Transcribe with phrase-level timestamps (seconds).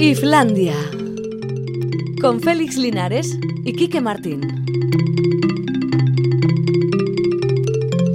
[0.00, 0.76] Islandia.
[2.20, 4.42] Con Félix Linares y Quique Martín.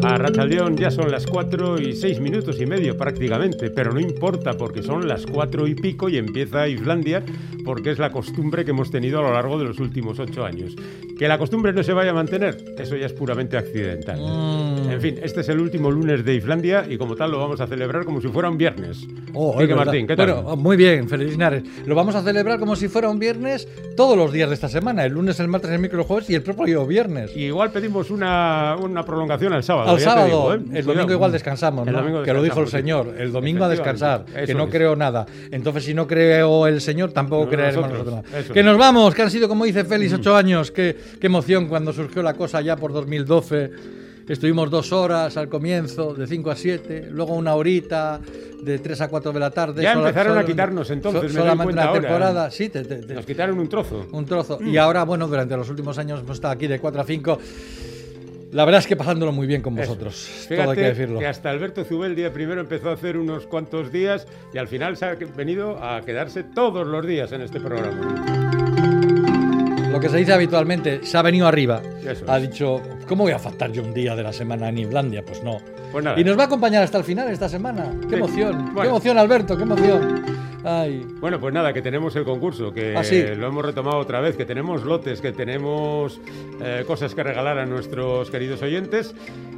[0.02, 4.54] A Rachaldeón ya son las cuatro y seis minutos y medio prácticamente, pero no importa
[4.54, 7.21] porque son las cuatro y pico y empieza Islandia
[7.66, 10.77] porque es la costumbre que hemos tenido a lo largo de los últimos ocho años.
[11.18, 14.20] Que la costumbre no se vaya a mantener, eso ya es puramente accidental.
[14.20, 14.91] Mm.
[14.91, 17.68] En fin, este es el último lunes de Islandia y como tal lo vamos a
[17.68, 19.05] celebrar como si fuera un viernes.
[19.34, 19.76] Oh, Quique.
[19.76, 20.34] Martín, ¿qué tal?
[20.34, 21.63] Bueno, muy bien, Félix Linares.
[21.86, 25.05] Lo vamos a celebrar como si fuera un viernes todos los días de esta semana.
[25.05, 27.31] El lunes, el martes, el miércoles, el jueves y el propio viernes.
[27.36, 29.91] Y igual pedimos una, una prolongación al sábado.
[29.91, 30.55] Al ya sábado, digo, ¿eh?
[30.55, 30.94] el Cuidado.
[30.94, 32.00] domingo igual descansamos, El ¿no?
[32.00, 33.22] domingo que lo dijo el descansamos, Señor.
[33.22, 34.70] El domingo a descansar, que no es.
[34.72, 35.25] creo nada.
[35.52, 38.31] Entonces, si no creo el Señor, tampoco No, creeremos nosotros, nosotros.
[38.31, 38.39] nada.
[38.44, 40.72] eso Que nos vamos, que han sido, como dice Félix, ocho años.
[40.72, 43.71] Qué, qué emoción cuando surgió la cosa ya por 2012.
[44.27, 48.21] Estuvimos dos horas al comienzo, de 5 a 7, luego una horita,
[48.63, 49.84] de 3 a 4 de la tarde.
[49.84, 52.00] Ya sola- empezaron a sol- quitarnos entonces, so- me solamente ahora.
[52.02, 52.50] temporada.
[52.50, 54.08] Sí, te- te- te- Nos quitaron un trozo.
[54.13, 54.59] un trozo.
[54.61, 54.67] Mm.
[54.69, 57.38] Y ahora, bueno, durante los últimos años hemos estado aquí de 4 a 5.
[58.53, 60.16] La verdad es que pasándolo muy bien con vosotros.
[60.47, 61.19] Fíjate todo hay que decirlo.
[61.19, 64.95] que hasta Alberto Zubel día primero empezó a hacer unos cuantos días y al final
[64.95, 68.62] se ha venido a quedarse todos los días en este programa.
[69.94, 71.81] Lo que se dice habitualmente, se ha venido arriba.
[72.05, 72.49] Eso ha es.
[72.49, 75.23] dicho, ¿cómo voy a faltar yo un día de la semana en Islandia?
[75.23, 75.58] Pues no.
[75.91, 76.19] Pues nada.
[76.19, 77.91] Y nos va a acompañar hasta el final esta semana.
[78.02, 78.16] ¡Qué Sí.
[78.16, 78.66] emoción!
[78.66, 78.89] ¡Qué Bueno.
[78.89, 79.55] emoción, Alberto!
[79.55, 80.25] ¡Qué emoción!
[80.66, 81.05] Ay.
[81.19, 83.22] Bueno, pues nada, que tenemos el concurso, que Ah, sí.
[83.35, 86.19] lo hemos retomado otra vez, que tenemos lotes, que tenemos
[86.61, 89.13] eh, cosas que regalar a nuestros queridos oyentes,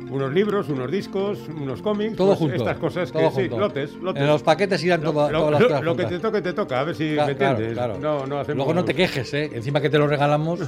[0.09, 2.55] unos libros, unos discos, unos cómics, Todo pues junto.
[2.55, 4.21] estas cosas que sí, lotes, lotes.
[4.21, 6.41] En los paquetes irán Lo- toda- lo, todas las lo- cosas lo que te toque,
[6.41, 7.73] te toca, a ver si Claro, me entiendes.
[7.73, 8.19] claro, claro.
[8.19, 8.57] No, no hacemos...
[8.57, 9.49] Luego no te quejes, ¿eh?
[9.53, 10.59] Encima que te lo regalamos.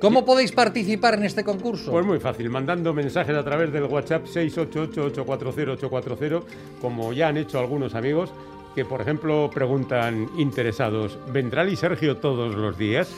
[0.00, 1.90] ¿Cómo podéis participar en este concurso?
[1.90, 6.42] Pues muy fácil, mandando mensajes a través del WhatsApp 688-840-840,
[6.80, 8.30] como ya han hecho algunos amigos,
[8.74, 13.08] que por ejemplo preguntan interesados, ¿vendrá y Sergio todos los días?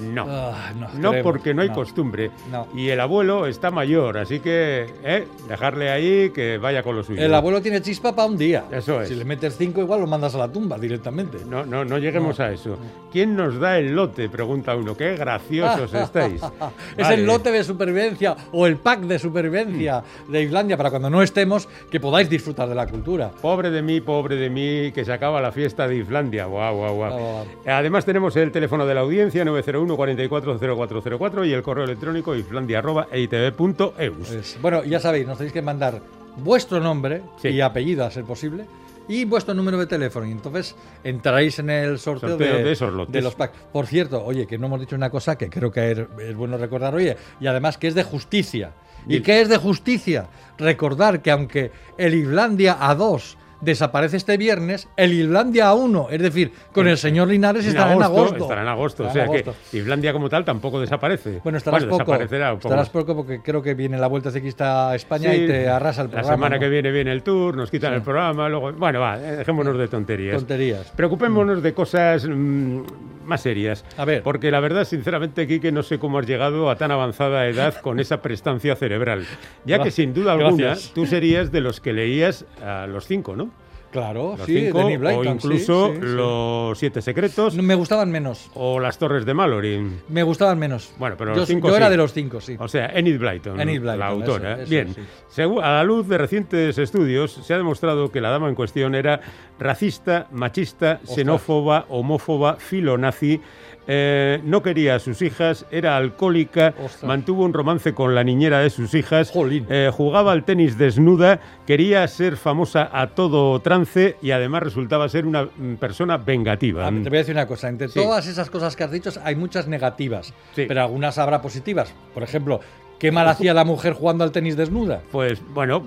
[0.00, 0.26] No.
[0.28, 1.74] Ah, no, No, porque no hay no.
[1.74, 2.30] costumbre.
[2.50, 2.66] No.
[2.74, 5.26] Y el abuelo está mayor, así que ¿eh?
[5.48, 7.22] dejarle ahí que vaya con lo suyo.
[7.22, 8.64] El abuelo tiene chispa para un día.
[8.70, 9.08] Eso es.
[9.08, 11.38] Si le metes cinco, igual lo mandas a la tumba directamente.
[11.46, 12.76] No, no, no lleguemos a eso.
[13.14, 14.28] ¿Quién nos da el lote?
[14.28, 14.96] Pregunta uno.
[14.96, 16.42] Qué graciosos estáis.
[16.42, 17.14] Es Vale.
[17.14, 20.32] el lote de supervivencia o el pack de supervivencia Mm.
[20.32, 23.30] de Islandia para cuando no estemos, que podáis disfrutar de la cultura.
[23.40, 26.46] Pobre de mí, pobre de mí, que se acaba la fiesta de Islandia.
[26.46, 27.44] Guau, guau, guau.
[27.64, 34.28] Además tenemos el teléfono de la audiencia 901 440404 y el correo electrónico islandia@eitv.eus.
[34.28, 36.00] Pues, bueno, ya sabéis, nos tenéis que mandar
[36.38, 37.48] vuestro nombre Sí.
[37.50, 38.64] y apellido a ser posible
[39.08, 40.26] y vuestro número de teléfono.
[40.26, 43.12] Y entonces entraréis en el sorteo, Sorteo de, de esos lotes.
[43.12, 43.56] de los packs.
[43.72, 46.56] Por cierto, oye, que no hemos dicho una cosa que creo que es, es bueno
[46.56, 48.72] recordar, oye, y además que es de justicia.
[49.06, 49.22] ¿Y Dil.
[49.22, 50.28] qué es de justicia?
[50.56, 56.86] Recordar que aunque el Islandia A2 desaparece este viernes, el Islandia A1, es decir, con
[56.88, 58.36] el señor Linares estará en agosto.
[58.44, 59.06] Estará en agosto.
[59.06, 59.54] Estará o sea agosto.
[59.70, 61.40] que Islandia como tal tampoco desaparece.
[61.42, 61.98] Bueno, estarás poco.
[61.98, 65.42] desaparecerá un poco Estarás poco porque creo que viene la vuelta ciclista a España Sí,
[65.42, 66.34] y te arrasa el La programa.
[66.36, 66.60] semana ¿no?
[66.60, 67.96] que viene viene el tour, nos quitan Sí.
[67.96, 68.72] el programa, luego...
[68.72, 70.36] Bueno, va, dejémonos de tonterías.
[70.36, 70.92] Tonterías.
[70.96, 72.80] Preocupémonos de cosas mm,
[73.24, 73.84] más serias.
[73.96, 74.22] A ver.
[74.22, 78.00] Porque la verdad, sinceramente, Quique, no sé cómo has llegado a tan avanzada edad con
[78.00, 79.24] esa prestancia cerebral.
[79.64, 80.92] Ya que sin duda alguna, gracias.
[80.94, 83.50] tú serías de los que leías a los cinco, ¿no?
[83.94, 86.06] Claro, Los sí, cinco, o Blyton, sí, incluso sí, sí.
[86.16, 88.50] los siete secretos, No, Me gustaban menos.
[88.54, 89.86] o las torres de Mallory.
[90.08, 90.92] Me gustaban menos.
[90.98, 92.56] Bueno, pero yo, los cinco yo era de los cinco, sí.
[92.58, 94.52] O sea, Enid Blyton, Enid Blyton, la autora.
[94.54, 98.48] eso, eso, Bien, a la luz de recientes estudios, se ha demostrado que la dama
[98.48, 99.20] en cuestión era
[99.60, 103.40] racista, machista, xenófoba, homófoba, filonazi.
[103.86, 107.04] Eh, no quería a sus hijas, era alcohólica, Ostras.
[107.04, 109.32] mantuvo un romance con la niñera de sus hijas,
[109.68, 115.26] eh, jugaba al tenis desnuda, quería ser famosa a todo trance y además resultaba ser
[115.26, 116.86] una mm, persona vengativa.
[116.86, 118.00] A ver, te voy a decir una cosa, entre Sí.
[118.00, 120.64] todas esas cosas que has dicho hay muchas negativas, Sí.
[120.66, 121.94] pero algunas habrá positivas.
[122.14, 122.60] Por ejemplo,
[122.98, 125.00] ¿qué mal hacía la mujer jugando al tenis desnuda?
[125.12, 125.84] Pues bueno,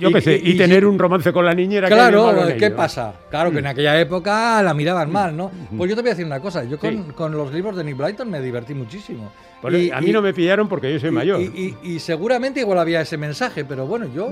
[0.00, 1.88] yo Y- qué sé, y- y, tener un romance con la niñera.
[1.88, 3.14] ¿qué hay de Claro, en ¿qué pasa?
[3.30, 5.50] Claro que en aquella época la miraban mal, ¿no?
[5.76, 7.04] Pues yo te voy a decir una cosa, yo con, Sí.
[7.14, 9.30] con los libros de Nick Blyton me divertí muchísimo.
[9.64, 11.40] Y- a mí y- no me pillaron porque yo soy y- mayor.
[11.40, 14.30] Y, seguramente igual había ese mensaje, pero bueno, yo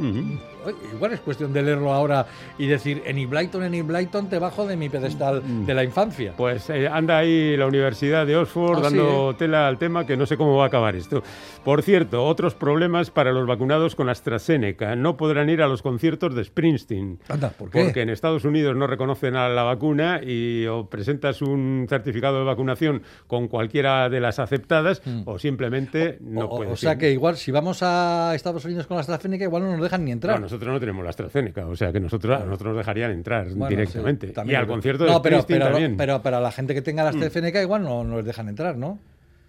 [0.95, 2.27] igual es cuestión de leerlo ahora
[2.59, 6.35] y decir, en Blyton, en Blyton te bajo de mi pedestal de la infancia.
[6.37, 10.17] Pues eh, anda ahí la Universidad de Oxford Ah, sí, dando tela al tema que
[10.17, 11.23] no sé cómo va a acabar esto.
[11.65, 14.95] Por cierto, otros problemas para los vacunados con AstraZeneca.
[14.97, 17.19] No podrán ir a los conciertos de Springsteen.
[17.29, 17.83] Anda, ¿por qué?
[17.85, 22.45] Porque en Estados Unidos no reconocen a la vacuna y o presentas un certificado de
[22.45, 26.99] vacunación con cualquiera de las aceptadas o simplemente no o, puedes o sea ir.
[26.99, 30.13] que igual si vamos a Estados Unidos con la AstraZeneca igual no nos dejan ni
[30.13, 30.37] entrar.
[30.37, 33.47] No, nosotros no tenemos la AstraZeneca, o sea que nosotros, a nosotros nos dejarían entrar
[33.51, 34.27] Bueno, directamente.
[34.27, 35.97] sí, y también al concierto de pero, pero, también.
[35.97, 38.99] pero para la gente que tenga la AstraZeneca igual no, no les dejan entrar, ¿no?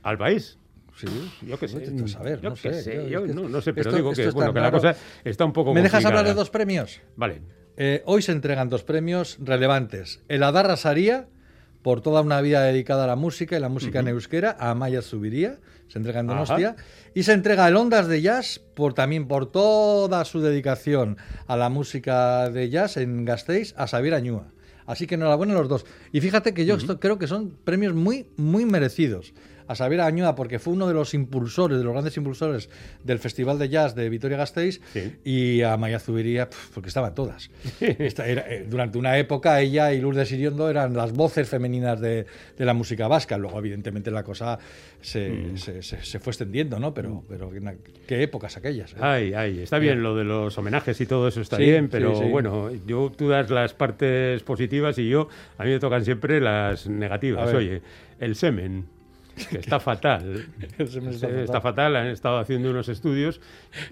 [0.04, 0.58] ¿Al país?
[0.96, 1.08] Sí,
[1.46, 2.08] Yo qué sé.
[2.08, 4.54] Saber, yo no qué sé, sé, yo- no, no sé, pero esto- digo que, bueno,
[4.54, 4.78] que la raro.
[4.78, 4.96] cosa
[5.26, 7.02] está un poco ¿Me dejas hablar de dos premios?
[7.18, 7.42] Vale.
[7.76, 10.22] Eh, hoy se entregan dos premios relevantes.
[10.30, 11.28] El Adarra Saría,
[11.86, 15.04] por toda una vida dedicada a la música y la música en euskera, a Amaya
[15.04, 16.40] Zubiría, se entrega en Ajá.
[16.40, 16.76] Donostia.
[17.14, 21.70] Y se entrega el Ondas de Jazz, por, también por toda su dedicación a la
[21.70, 24.48] música de jazz en Gasteiz, a Xavier Añúa.
[24.88, 25.86] Así que enhorabuena a los dos.
[26.12, 29.36] Y fíjate que yo esto creo que son premios muy, muy merecidos.
[29.68, 32.70] A Xavier Añúa, porque fue uno de los impulsores, de los grandes impulsores
[33.04, 35.16] del Festival de Jazz de Vitoria-Gasteiz, Sí.
[35.24, 37.50] y a Maya Zubiría, porque estaban todas.
[37.80, 42.26] Esta era, eh, durante una época ella y Lourdes Iriondo eran las voces femeninas de,
[42.58, 43.38] de la música vasca.
[43.38, 44.60] Luego, evidentemente, la cosa
[45.02, 45.58] se, Mm.
[45.58, 46.94] se- se- se fue extendiendo, ¿no?
[46.94, 47.78] Pero, pero en aqu-
[48.08, 48.94] qué épocas aquellas.
[48.94, 48.98] ¿eh?
[49.02, 52.16] Ay, ay, está bien lo de los homenajes y todo eso está Sí, bien, pero
[52.16, 52.26] sí.
[52.26, 55.28] bueno, yo tú das las partes positivas y yo
[55.58, 57.54] a mí me tocan siempre las negativas.
[57.54, 57.82] Oye,
[58.20, 58.86] el semen
[59.50, 60.46] que está fatal.
[60.78, 61.40] Está fatal.
[61.40, 63.42] está fatal, han estado haciendo unos estudios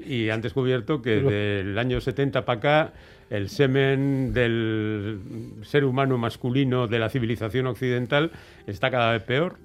[0.05, 2.93] y han descubierto que Pero- del año 70 para acá
[3.29, 5.19] el semen del
[5.63, 8.31] ser humano masculino de la civilización occidental
[8.67, 9.57] está cada vez peor.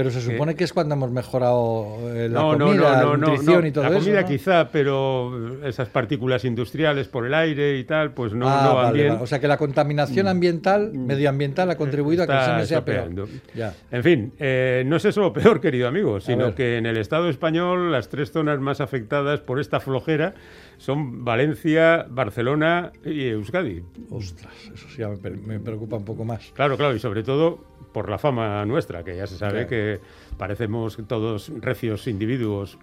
[0.00, 3.16] Pero se supone que es cuando hemos mejorado eh, la no, comida, no, no, la
[3.18, 3.98] nutrición y todo La eso.
[3.98, 4.26] comida ¿no?
[4.28, 8.84] quizá, pero esas partículas industriales por el aire y tal, pues no, Ah, no van
[8.86, 9.08] vale, bien.
[9.10, 9.22] vale.
[9.22, 13.10] O sea que la contaminación ambiental, medioambiental, ha contribuido a que el semen sea peor.
[13.54, 13.74] Ya.
[13.90, 17.28] En fin, eh, no es eso lo peor, querido amigo, sino que en el Estado
[17.28, 20.32] español las tres zonas más afectadas por esta flojera
[20.80, 23.82] son Valencia, Barcelona y Euskadi.
[24.10, 26.50] Ostras, eso sí me, pre- me preocupa un poco más.
[26.54, 27.58] Claro, claro, y sobre todo
[27.92, 29.68] por la fama nuestra, que ya se sabe Claro.
[29.68, 30.00] que
[30.38, 32.78] parecemos todos recios individuos.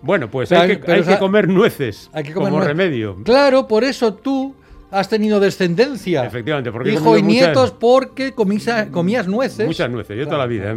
[0.00, 3.16] Bueno, pues Claro, hay, que, comer nueces Hay que comer como remedio.
[3.24, 4.54] Claro, por eso tú
[4.90, 6.24] has tenido descendencia.
[6.24, 9.66] Efectivamente, porque Hijo y muchas- nietos porque comisa- comías nueces.
[9.66, 10.74] Muchas nueces, yo toda la vida.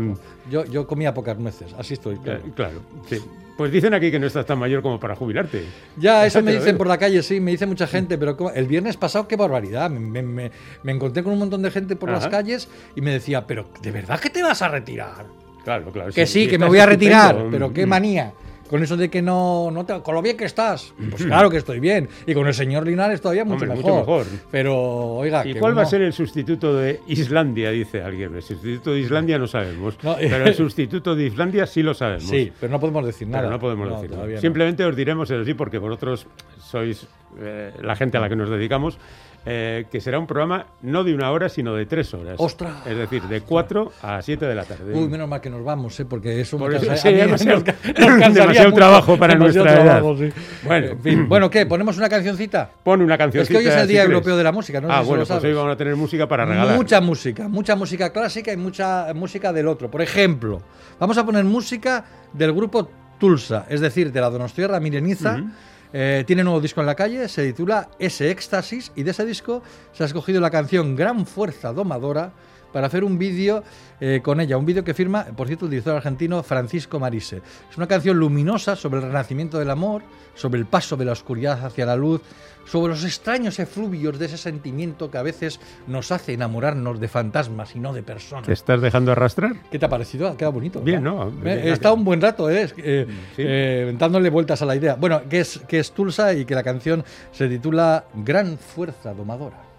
[0.49, 2.17] Yo, yo comía pocas nueces, así estoy.
[2.17, 2.39] claro.
[2.45, 3.19] eh, Claro, sí.
[3.61, 5.63] Pues dicen aquí que no estás tan mayor como para jubilarte.
[5.95, 8.49] Ya, eso me dicen por la calle, sí, me dice mucha gente, pero ¿cómo?
[8.49, 9.87] el viernes pasado, qué barbaridad.
[9.91, 10.49] Me, me-
[10.81, 13.91] me- encontré con un montón de gente por las calles y me decía, pero ¿de
[13.91, 15.27] verdad que te vas a retirar?
[15.63, 16.11] Claro, claro.
[16.11, 18.33] Que sí, que me voy a retirar, pero qué manía.
[18.71, 20.93] Con eso de que no, no te, con lo bien que estás.
[21.09, 22.07] Pues claro que estoy bien.
[22.25, 23.83] Y con el señor Linares todavía mucho, Hombre, mejor.
[23.83, 24.25] mucho mejor.
[24.49, 24.77] Pero,
[25.15, 27.69] oiga, ¿Y que cuál va a ser el sustituto de Islandia?
[27.71, 28.33] Dice alguien.
[28.33, 29.97] El sustituto de Islandia no sabemos.
[30.01, 32.29] No, pero el sustituto de Islandia sí lo sabemos.
[32.29, 33.51] Sí, pero no podemos decir Pero nada.
[33.51, 34.37] no podemos decir nada.
[34.39, 36.25] Simplemente os diremos eso sí, porque vosotros
[36.57, 37.05] sois
[37.39, 38.97] eh, la gente a la que nos dedicamos,
[39.45, 42.35] eh, que será un programa no de una hora, sino de tres horas.
[42.37, 42.73] ¡Ostras!
[42.85, 44.93] Es decir, de cuatro a siete de la tarde.
[44.93, 46.05] Uy, menos mal que nos vamos, ¿eh?
[46.05, 47.65] porque eso Por me eso, cansa- sí, demasiado- nos
[48.33, 48.73] demasiado mucho.
[48.75, 49.83] trabajo para nuestra edad.
[49.83, 50.29] trabajo, sí.
[50.63, 50.87] Bueno.
[50.87, 51.65] En fin, bueno, ¿qué?
[51.65, 52.69] ¿Ponemos una cancioncita?
[52.83, 53.41] Pon una canción.
[53.43, 55.23] Es que hoy es el Día Europeo de la Música, no sé ah, si bueno,
[55.23, 56.75] lo pues hoy vamos a tener música para regalar.
[56.75, 59.89] Mucha música, mucha música clásica y mucha música del otro.
[59.89, 60.61] Por ejemplo,
[60.99, 65.37] vamos a poner música del grupo Tulsa, es decir, de la Donostierra Mireniza.
[65.37, 65.49] Ujú.
[65.93, 69.61] Eh, tiene nuevo disco en la calle, se titula Ese Éxtasis y de ese disco
[69.91, 72.31] se ha escogido la canción Gran Fuerza Domadora
[72.71, 73.63] para hacer un vídeo
[73.99, 77.41] eh, con ella, un vídeo que firma, por cierto, el director argentino Francisco Marise.
[77.69, 80.01] Es una canción luminosa sobre el renacimiento del amor,
[80.35, 82.21] sobre el paso de la oscuridad hacia la luz,
[82.65, 87.75] sobre los extraños efluvios de ese sentimiento que a veces nos hace enamorarnos de fantasmas
[87.75, 88.45] y no de personas.
[88.45, 89.53] ¿Te estás dejando arrastrar?
[89.71, 90.27] ¿Qué te ha parecido?
[90.27, 90.79] Ha quedado bonito.
[90.79, 91.17] Bien, ¿verdad?
[91.17, 91.27] ¿no?
[91.29, 92.69] Eh, Bien, He estado un buen rato, ¿eh?
[92.77, 93.43] Eh, Sí.
[93.45, 94.95] eh, dándole vueltas a la idea.
[94.95, 99.70] Bueno, que es, que es Tulsa y que la canción se titula Gran Fuerza Domadora.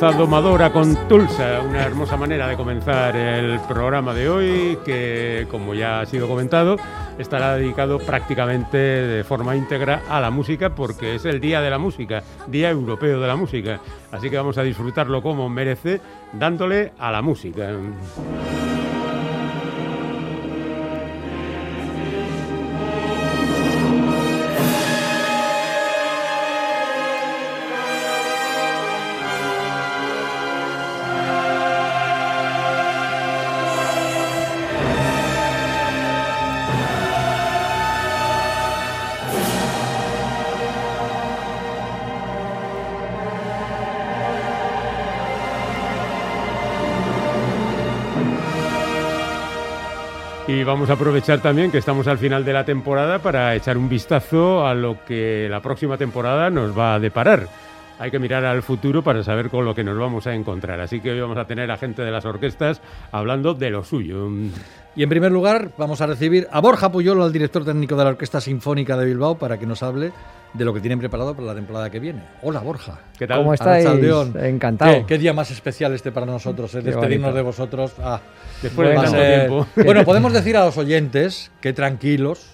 [0.00, 5.74] Fuerza domadora con Tulsa, una hermosa manera de comenzar el programa de hoy que, como
[5.74, 6.76] ya ha sido comentado,
[7.18, 11.76] estará dedicado prácticamente de forma íntegra a la música porque es el Día de la
[11.76, 13.80] Música, Día Europeo de la Música.
[14.10, 16.00] Así que vamos a disfrutarlo como merece,
[16.32, 17.70] dándole a la música.
[50.52, 53.88] Y vamos a aprovechar también que estamos al final de la temporada para echar un
[53.88, 57.46] vistazo a lo que la próxima temporada nos va a deparar.
[58.00, 60.80] Hay que mirar al futuro para saber con lo que nos vamos a encontrar.
[60.80, 62.80] Así que hoy vamos a tener a gente de las orquestas
[63.12, 64.26] hablando de lo suyo.
[64.96, 68.10] Y en primer lugar vamos a recibir a Borja Puyolo, al director técnico de la
[68.10, 70.12] Orquesta Sinfónica de Bilbao, para que nos hable
[70.54, 72.22] de lo que tienen preparado para la temporada que viene.
[72.42, 73.00] Hola Borja.
[73.18, 73.40] ¿Qué tal?
[73.40, 73.86] ¿Cómo estáis?
[74.34, 74.92] Encantado.
[74.92, 77.92] ¿Qué, qué día más especial este para nosotros, eh, despedirnos de vosotros.
[78.02, 78.18] Ah,
[78.62, 79.66] Después de tanto ser- tiempo.
[79.76, 82.46] Bueno, podemos decir a los oyentes que tranquilos,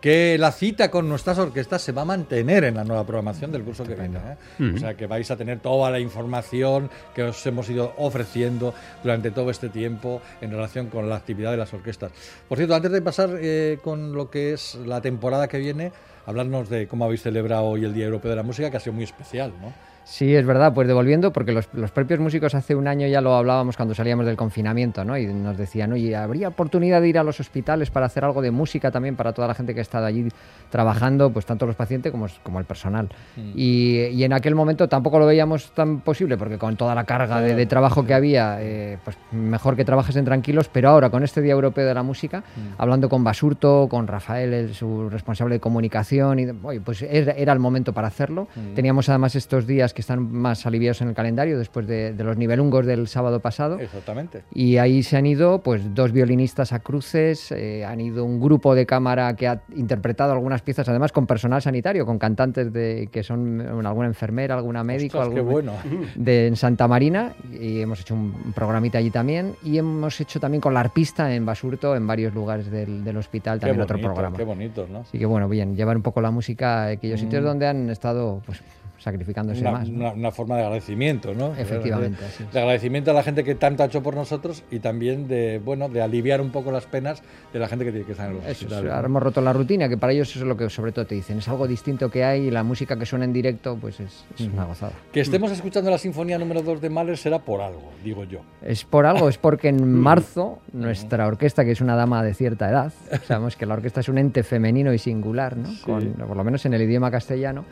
[0.00, 3.64] que la cita con nuestras orquestas se va a mantener en la nueva programación del
[3.64, 4.18] curso que viene.
[4.18, 4.72] ¿eh?
[4.74, 9.30] O sea, que vais a tener toda la información que os hemos ido ofreciendo durante
[9.30, 12.12] todo este tiempo en relación con la actividad de las orquestas.
[12.48, 15.92] Por cierto, antes de pasar eh, con lo que es la temporada que viene,
[16.26, 18.92] hablarnos de cómo habéis celebrado hoy el Día Europeo de la Música, que ha sido
[18.92, 19.72] muy especial, ¿no?
[20.10, 23.34] Sí, es verdad, pues devolviendo, porque los, los propios músicos hace un año ya lo
[23.34, 25.18] hablábamos cuando salíamos del confinamiento, ¿no?
[25.18, 28.50] Y nos decían, oye, ¿habría oportunidad de ir a los hospitales para hacer algo de
[28.50, 30.26] música también para toda la gente que ha estado allí
[30.70, 33.10] trabajando, pues tanto los pacientes como, como el personal?
[33.54, 37.42] Y, y en aquel momento tampoco lo veíamos tan posible, porque con toda la carga
[37.42, 41.22] de, de trabajo que había, eh, pues mejor que trabajes en tranquilos, pero ahora con
[41.22, 42.42] este Día Europeo de la Música,
[42.78, 47.52] hablando con Basurto, con Rafael, el- su responsable de comunicación, y oye, pues era, era
[47.52, 48.48] el momento para hacerlo.
[48.74, 52.36] Teníamos además estos días que están más aliviados en el calendario después de, de los
[52.36, 53.80] nivelungos del sábado pasado.
[53.80, 54.44] Exactamente.
[54.54, 58.76] Y ahí se han ido pues dos violinistas a cruces, eh, han ido un grupo
[58.76, 63.24] de cámara que ha interpretado algunas piezas, además con personal sanitario, con cantantes de que
[63.24, 65.72] son alguna enfermera, alguna médico, Ostras, algún- bueno.
[66.14, 70.60] de en Santa Marina y hemos hecho un programita allí también y hemos hecho también
[70.60, 74.36] con la arpista en Basurto en varios lugares del, del hospital Qué también otro programa.
[74.36, 75.00] Qué bonito, ¿no?
[75.00, 78.40] Así que bueno, bien, llevar un poco la música a aquellos sitios donde han estado
[78.46, 78.62] pues
[78.98, 79.60] sacrificándose.
[79.60, 79.88] Una, más.
[79.88, 79.96] ¿no?
[79.96, 81.54] una- una forma de agradecimiento, ¿no?
[81.56, 82.52] Efectivamente, De, es.
[82.52, 85.88] de agradecimiento a la gente que tanto ha hecho por nosotros y también de, bueno,
[85.88, 88.44] de aliviar un poco las penas de la gente que tiene que estar en los
[88.44, 89.06] hospitales, ahora ¿no?
[89.06, 91.38] hemos roto la rutina, que para ellos eso es lo que sobre todo te dicen.
[91.38, 94.46] Es algo distinto que hay y la música que suena en directo pues es, es
[94.48, 94.92] una gozada.
[95.12, 98.40] Que estemos escuchando la sinfonía número 2 de Mahler será por algo, digo yo.
[98.62, 102.68] Es por algo, es porque en marzo nuestra orquesta, que es una dama de cierta
[102.68, 102.92] edad,
[103.26, 105.68] sabemos que la orquesta es un ente femenino y singular, ¿no?
[105.84, 107.64] Con- por lo menos en el idioma castellano,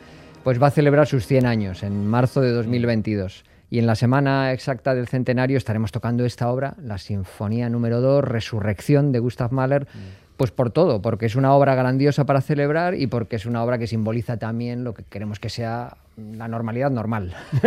[0.47, 3.43] pues va a celebrar sus 100 años en marzo de 2022.
[3.69, 8.23] Y en la semana exacta del centenario estaremos tocando esta obra, la Sinfonía número 2,
[8.23, 9.89] Resurrección de Gustav Mahler,
[10.37, 13.77] pues por todo, porque es una obra grandiosa para celebrar y porque es una obra
[13.77, 17.33] que simboliza también lo que queremos que sea la normalidad normal.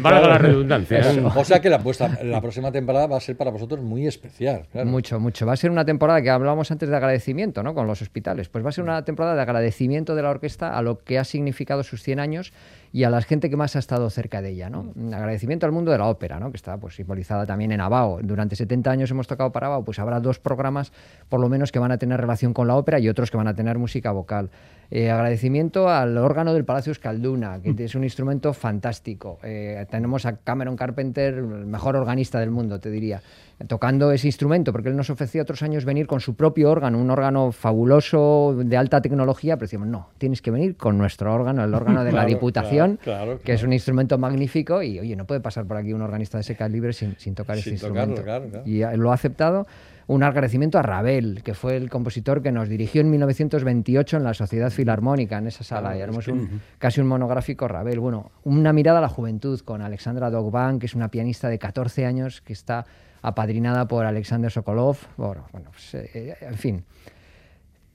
[0.00, 1.00] Valga la redundancia.
[1.34, 4.66] O sea que la, vuestra- la próxima temporada va a ser para vosotros muy especial.
[4.70, 4.88] claro.
[4.88, 5.46] Mucho, mucho.
[5.46, 7.74] Va a ser una temporada que hablábamos antes de agradecimiento, ¿no?
[7.74, 8.48] Con los hospitales.
[8.48, 11.24] Pues va a ser una temporada de agradecimiento de la orquesta a lo que ha
[11.24, 12.52] significado sus 100 años
[12.92, 14.92] y a la gente que más ha estado cerca de ella, ¿no?
[14.94, 16.50] Un agradecimiento al mundo de la ópera, ¿no?
[16.50, 18.20] Que está pues simbolizada también en Abao.
[18.22, 20.92] Durante 70 años hemos tocado para Abao, pues habrá dos programas
[21.28, 23.48] por lo menos que van a tener relación con la ópera y otros que van
[23.48, 24.50] a tener música vocal.
[24.90, 29.38] Eh, agradecimiento al órgano del Palacio Escalduna, que es un instrumento fantástico.
[29.42, 33.20] Eh, tenemos a Cameron Carpenter, el mejor organista del mundo, te diría,
[33.66, 37.10] tocando ese instrumento, porque él nos ofrecía otros años venir con su propio órgano, un
[37.10, 41.74] órgano fabuloso, de alta tecnología, pero decíamos, no, tienes que venir con nuestro órgano, el
[41.74, 45.26] órgano de la Claro, Diputación, claro, claro, que es un instrumento magnífico y, oye, no
[45.26, 48.14] puede pasar por aquí un organista de ese calibre sin, sin tocar Sin ese tocarlo,
[48.14, 48.62] instrumento.
[48.64, 49.66] Y eh, lo ha aceptado.
[50.08, 54.34] Un agradecimiento a Ravel, que fue el compositor que nos dirigió en 1928 en la
[54.34, 55.96] Sociedad Filarmónica, en esa sala.
[55.96, 57.98] y haremos un, casi un monográfico Ravel.
[57.98, 62.06] Bueno, una mirada a la juventud con Alexandra Dogban, que es una pianista de 14
[62.06, 62.86] años que está
[63.20, 64.96] apadrinada por Alexander Sokolov.
[65.16, 66.84] Bueno, bueno, pues, eh, en fin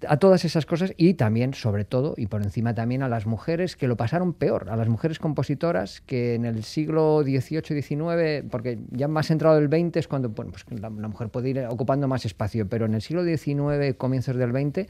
[0.08, 3.75] a todas esas cosas y también, sobre todo, y por encima también a las mujeres
[3.75, 8.79] que lo pasaron peor, a las mujeres compositoras que en el siglo XVIII, XIX, porque
[8.91, 12.08] ya más entrado el XX es cuando bueno, pues la, la mujer puede ir ocupando
[12.08, 14.88] más espacio, pero en el siglo XIX, comienzos del XX,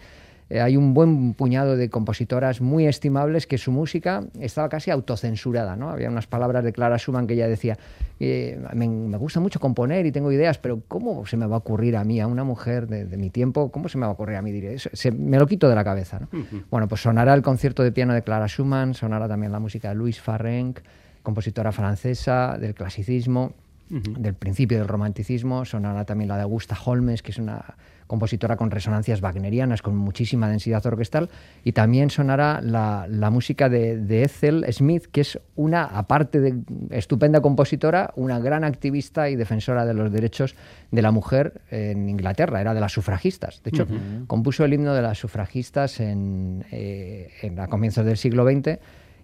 [0.60, 5.76] hay un buen puñado de compositoras muy estimables que su música estaba casi autocensurada.
[5.76, 5.90] ¿no?
[5.90, 7.78] Había unas palabras de Clara Schumann que ella decía,
[8.20, 11.60] eh, me, me gusta mucho componer y tengo ideas, pero ¿cómo se me va a
[11.60, 14.14] ocurrir a mí, a una mujer de, de mi tiempo, cómo se me va a
[14.14, 14.52] ocurrir a mí?
[14.52, 16.20] Diré, eso, se- me lo quito de la cabeza.
[16.20, 16.28] ¿no?
[16.70, 19.96] Bueno, pues sonará el concierto de piano de Clara Schumann, sonará también la música de
[19.96, 20.80] Louise Farrenc,
[21.24, 23.54] compositora francesa del clasicismo,
[23.90, 27.76] del principio del romanticismo, sonará también la de Augusta Holmes, que es una
[28.12, 31.30] compositora con resonancias wagnerianas, con muchísima densidad orquestal,
[31.64, 36.56] y también sonará la, la música de, de Ethel Smith, que es una, aparte de
[36.90, 40.56] estupenda compositora, una gran activista y defensora de los derechos
[40.92, 43.64] de la mujer en Inglaterra, era de las sufragistas.
[43.64, 43.88] De hecho,
[44.28, 48.78] compuso el himno de las sufragistas en, eh, en a comienzos del siglo XX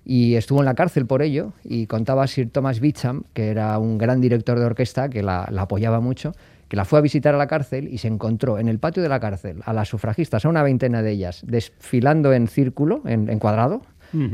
[0.05, 3.97] y estuvo en la cárcel por ello y contaba Sir Thomas Beecham, que era un
[3.97, 6.31] gran director de orquesta que la, la apoyaba mucho,
[6.67, 9.09] que la fue a visitar a la cárcel y se encontró en el patio de
[9.09, 13.39] la cárcel a las sufragistas, a una veintena de ellas, desfilando en círculo, en, en
[13.39, 13.81] cuadrado,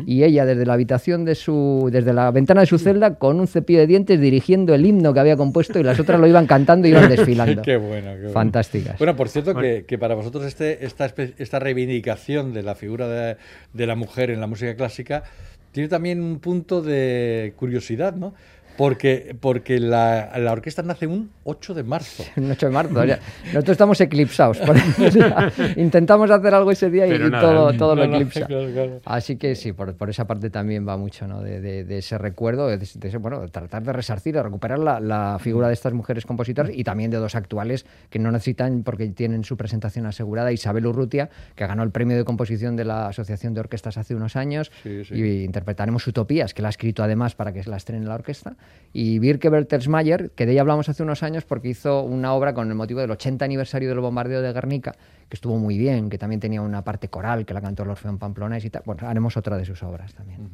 [0.06, 3.48] y ella desde la habitación de su, desde la ventana de su celda con un
[3.48, 6.88] cepillo de dientes dirigiendo el himno que había compuesto y las otras lo iban cantando
[6.88, 7.62] y iban desfilando.
[7.62, 8.34] Qué bueno, qué bueno.
[8.34, 8.98] Fantásticas.
[9.00, 13.38] Bueno, por cierto, que, que para vosotros este, esta, esta reivindicación de la figura de,
[13.74, 15.24] de la mujer en la música clásica
[15.72, 18.36] tiene también un punto de curiosidad, ¿no?
[18.77, 22.23] Porque, porque la, la orquesta nace un 8 de marzo.
[22.38, 22.99] Un 8 de marzo.
[22.99, 24.59] o sea, nosotros estamos eclipsados.
[25.77, 28.45] intentamos hacer algo ese día y, Pero y nada, todo, todo lo No, no, eclipsa.
[28.45, 29.01] claro, claro.
[29.05, 31.41] Así que sí, por, por esa parte también va mucho ¿no?
[31.41, 34.99] de, de- de ese recuerdo, de, de ese, bueno, tratar de resarcir, de recuperar la,
[34.99, 39.07] la figura de estas mujeres compositoras y también de dos actuales que no necesitan porque
[39.09, 40.51] tienen su presentación asegurada.
[40.51, 44.36] Isabel Urrutia, que ganó el premio de composición de la Asociación de Orquestas hace unos
[44.36, 45.15] años, Sí, sí.
[45.15, 48.55] y interpretaremos Utopías, que la ha escrito además para que se la estrene la orquesta,
[48.93, 52.69] y Birke Bertelsmayer, que de ella hablamos hace unos años porque hizo una obra con
[52.69, 54.91] el motivo del 80 aniversario del bombardeo de Guernica,
[55.28, 58.19] que estuvo muy bien, que también tenía una parte coral, que la cantó el Orfeón
[58.19, 58.84] Pamplonés y tal.
[58.86, 60.47] Bueno, haremos otra de sus obras también.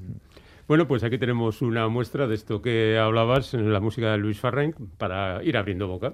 [0.70, 4.40] Bueno, pues aquí tenemos una muestra de esto que hablabas en la música de Luis
[4.40, 6.14] Farrenc para ir abriendo boca.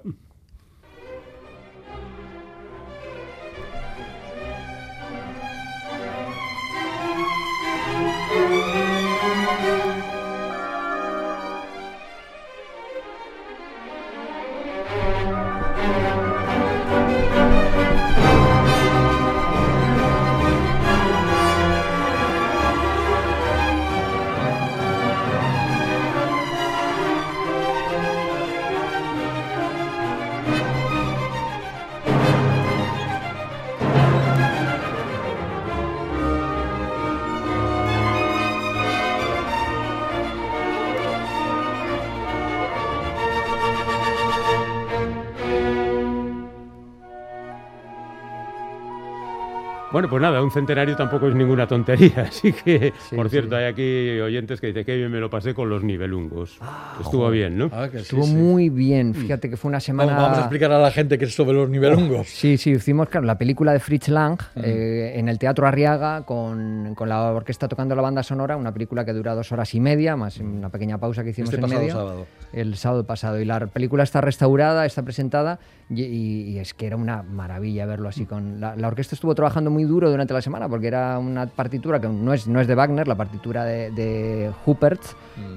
[49.95, 53.31] Bueno, pues nada, un centenario tampoco es ninguna tontería, así que, Sí, por sí.
[53.37, 56.59] cierto, hay aquí oyentes que dicen que bien me lo pasé con los nivelungos.
[56.99, 57.69] Estuvo bien, ¿no?
[57.71, 58.33] Ah, que sí, Estuvo sí.
[58.35, 60.07] muy bien, fíjate que fue una semana...
[60.11, 62.27] Vamos, vamos a explicar a la gente qué es sobre los nivelungos.
[62.27, 66.93] Sí, sí, hicimos claro, la película de Fritz Lang eh, en el Teatro Arriaga con,
[66.93, 70.17] con la orquesta tocando la banda sonora, una película que dura dos horas y media,
[70.17, 71.93] más una pequeña pausa que hicimos Este en pasado medio.
[71.93, 72.25] sábado.
[72.51, 73.39] El sábado pasado.
[73.39, 75.57] Y la película está restaurada, está presentada
[75.89, 78.25] y, y- y es que era una maravilla verlo así.
[78.25, 81.99] con La, la orquesta estuvo trabajando muy duro durante la semana porque era una partitura
[81.99, 85.01] que no es, no es de Wagner, la partitura de, de Huppert,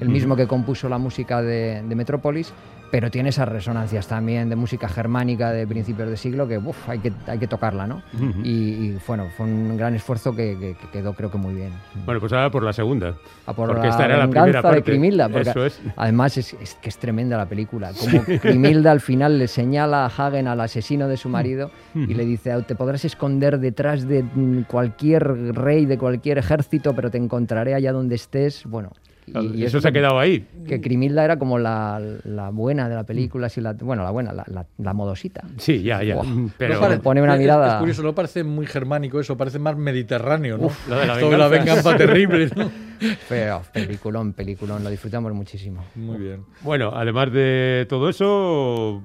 [0.01, 2.53] el mismo que compuso la música de, de Metrópolis.
[2.91, 6.99] Pero tiene esas resonancias también de música germánica de principios de siglo que uf, hay,
[7.01, 8.03] que hay que tocarla, ¿no?
[8.43, 11.71] y, y, bueno, fue un gran esfuerzo que, que- que quedó creo que muy bien.
[12.07, 13.15] Bueno, pues ahora por la segunda.
[13.47, 14.77] A por porque la esta era la primera parte.
[14.77, 15.27] de Crimilda.
[15.27, 15.81] Eso es.
[15.97, 17.91] Además, es, es que es tremenda la película.
[17.99, 22.25] Como Crimilda al final le señala a Hagen al asesino de su marido y le
[22.25, 24.25] dice: Te podrás esconder detrás de
[24.67, 25.25] cualquier
[25.55, 28.65] rey, de cualquier ejército, pero te encontraré allá donde estés.
[28.67, 28.91] Bueno.
[29.35, 30.47] Y, es eso se ha quedado ahí.
[30.67, 34.33] Que Crimilda era como la, la buena de la película, así la, bueno, la buena,
[34.33, 35.43] la, la- la modosita.
[35.57, 36.15] Sí, ya, ya.
[36.17, 36.27] Buah.
[36.59, 39.77] Pero No pare- pone una mirada- Es curioso, no parece muy germánico eso, parece más
[39.77, 40.69] mediterráneo, ¿no?
[40.95, 41.91] de la Esto la venganza.
[41.91, 42.71] venganza terrible, ¿no?
[43.29, 45.85] Pero peliculón, peliculón, lo disfrutamos muchísimo.
[45.95, 46.45] Muy bien.
[46.63, 49.03] bueno, además de todo eso,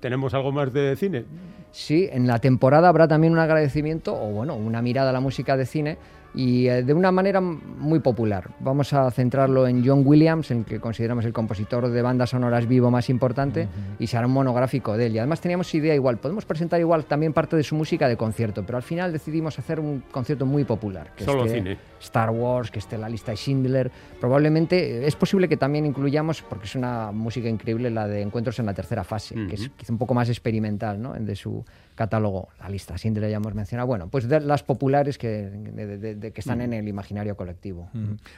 [0.00, 1.24] ¿tenemos algo más de cine?
[1.72, 5.56] Sí, en la temporada habrá también un agradecimiento o bueno, una mirada a la música
[5.56, 5.96] de cine
[6.34, 8.50] y eh, de una manera muy popular.
[8.60, 12.90] Vamos a centrarlo en John Williams, en que consideramos el compositor de bandas sonoras vivo
[12.90, 13.68] más importante,
[13.98, 15.14] y se hará un monográfico de él.
[15.14, 18.64] Y además teníamos idea igual, podemos presentar igual también parte de su música de concierto,
[18.64, 21.12] pero al final decidimos hacer un concierto muy popular.
[21.16, 21.78] Que Solo esté cine.
[22.00, 23.90] Star Wars, que esté la lista de Schindler.
[24.20, 28.58] Probablemente eh, es posible que también incluyamos, porque es una música increíble, la de Encuentros
[28.58, 31.12] en la tercera fase, que es quizá un poco más experimental ¿no?
[31.14, 31.64] de su
[31.94, 32.48] catálogo.
[32.60, 33.86] La lista Schindler ya hemos mencionado.
[33.86, 37.90] Bueno, pues de las populares que, de- de- de- que están en el imaginario colectivo.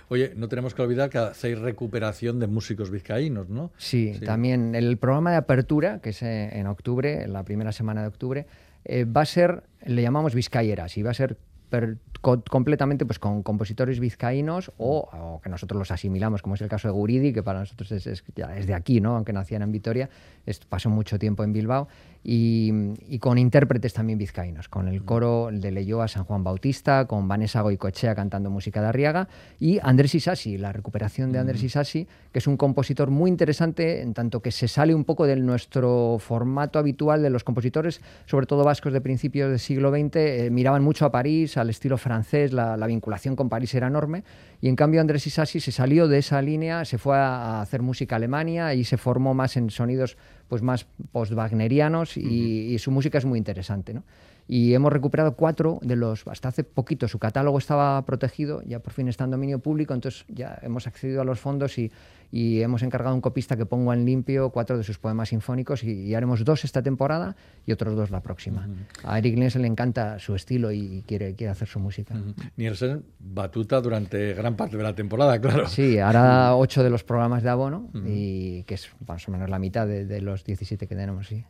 [0.09, 3.71] Oye, no tenemos que olvidar que hacéis recuperación de músicos vizcaínos, ¿no?
[3.79, 8.01] Sí, también el programa de apertura, que es eh, en octubre, en la primera semana
[8.03, 8.47] de octubre,
[8.85, 11.37] eh, va a ser, le llamamos Vizcayeras, y va a ser
[11.71, 16.61] per- co- completamente pues, con compositores vizcaínos o, o que nosotros los asimilamos, como es
[16.61, 19.17] el caso de Guridi, que para nosotros es, es- ya es de aquí, ¿no?
[19.17, 20.09] aunque nacían en Vitoria,
[20.47, 21.89] es- pasó mucho tiempo en Bilbao,
[22.25, 22.73] y,
[23.07, 27.61] y con intérpretes también vizcaínos, con el coro de Leyoa San Juan Bautista, con Vanessa
[27.61, 29.29] Goicochea cantando música de Arriaga,
[29.61, 34.15] y Andrés Isasi, la recuperación de Andrés Isasi, que es un compositor muy interesante, en
[34.15, 38.65] tanto que se sale un poco de nuestro formato habitual de los compositores, sobre todo
[38.65, 42.79] vascos de principios del siglo XX, eh, miraban mucho a París, al estilo francés, la,
[42.79, 44.25] la vinculación con París era enorme,
[44.63, 47.83] y en cambio Andrés Isasi se salió de esa línea, se fue a, a hacer
[47.83, 50.17] música a Alemania y se formó más en sonidos
[50.49, 54.03] pues más post-wagnerianos y, y su música es muy interesante, ¿no?
[54.47, 58.93] Y hemos recuperado cuatro de los, hasta hace poquito su catálogo estaba protegido, ya por
[58.93, 61.91] fin está en dominio público, entonces ya hemos accedido a los fondos y,
[62.37, 65.85] y hemos encargado a un copista que ponga en limpio cuatro de sus poemas sinfónicos
[65.85, 68.69] y, y haremos dos esta temporada y otros dos la próxima.
[69.05, 72.17] A Eric Nielsen le encanta su estilo y quiere, quiere hacer su música.
[72.57, 75.69] Nielsen batuta durante gran parte de la temporada, claro.
[75.69, 79.61] Sí, hará ocho de los programas de abono y que es más o menos la
[79.61, 81.45] mitad de, de los 17 que tenemos, sí.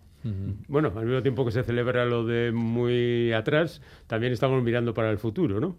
[0.69, 5.11] Bueno, al mismo tiempo que se celebra lo de muy atrás, también estamos mirando para
[5.11, 5.77] el futuro, ¿no?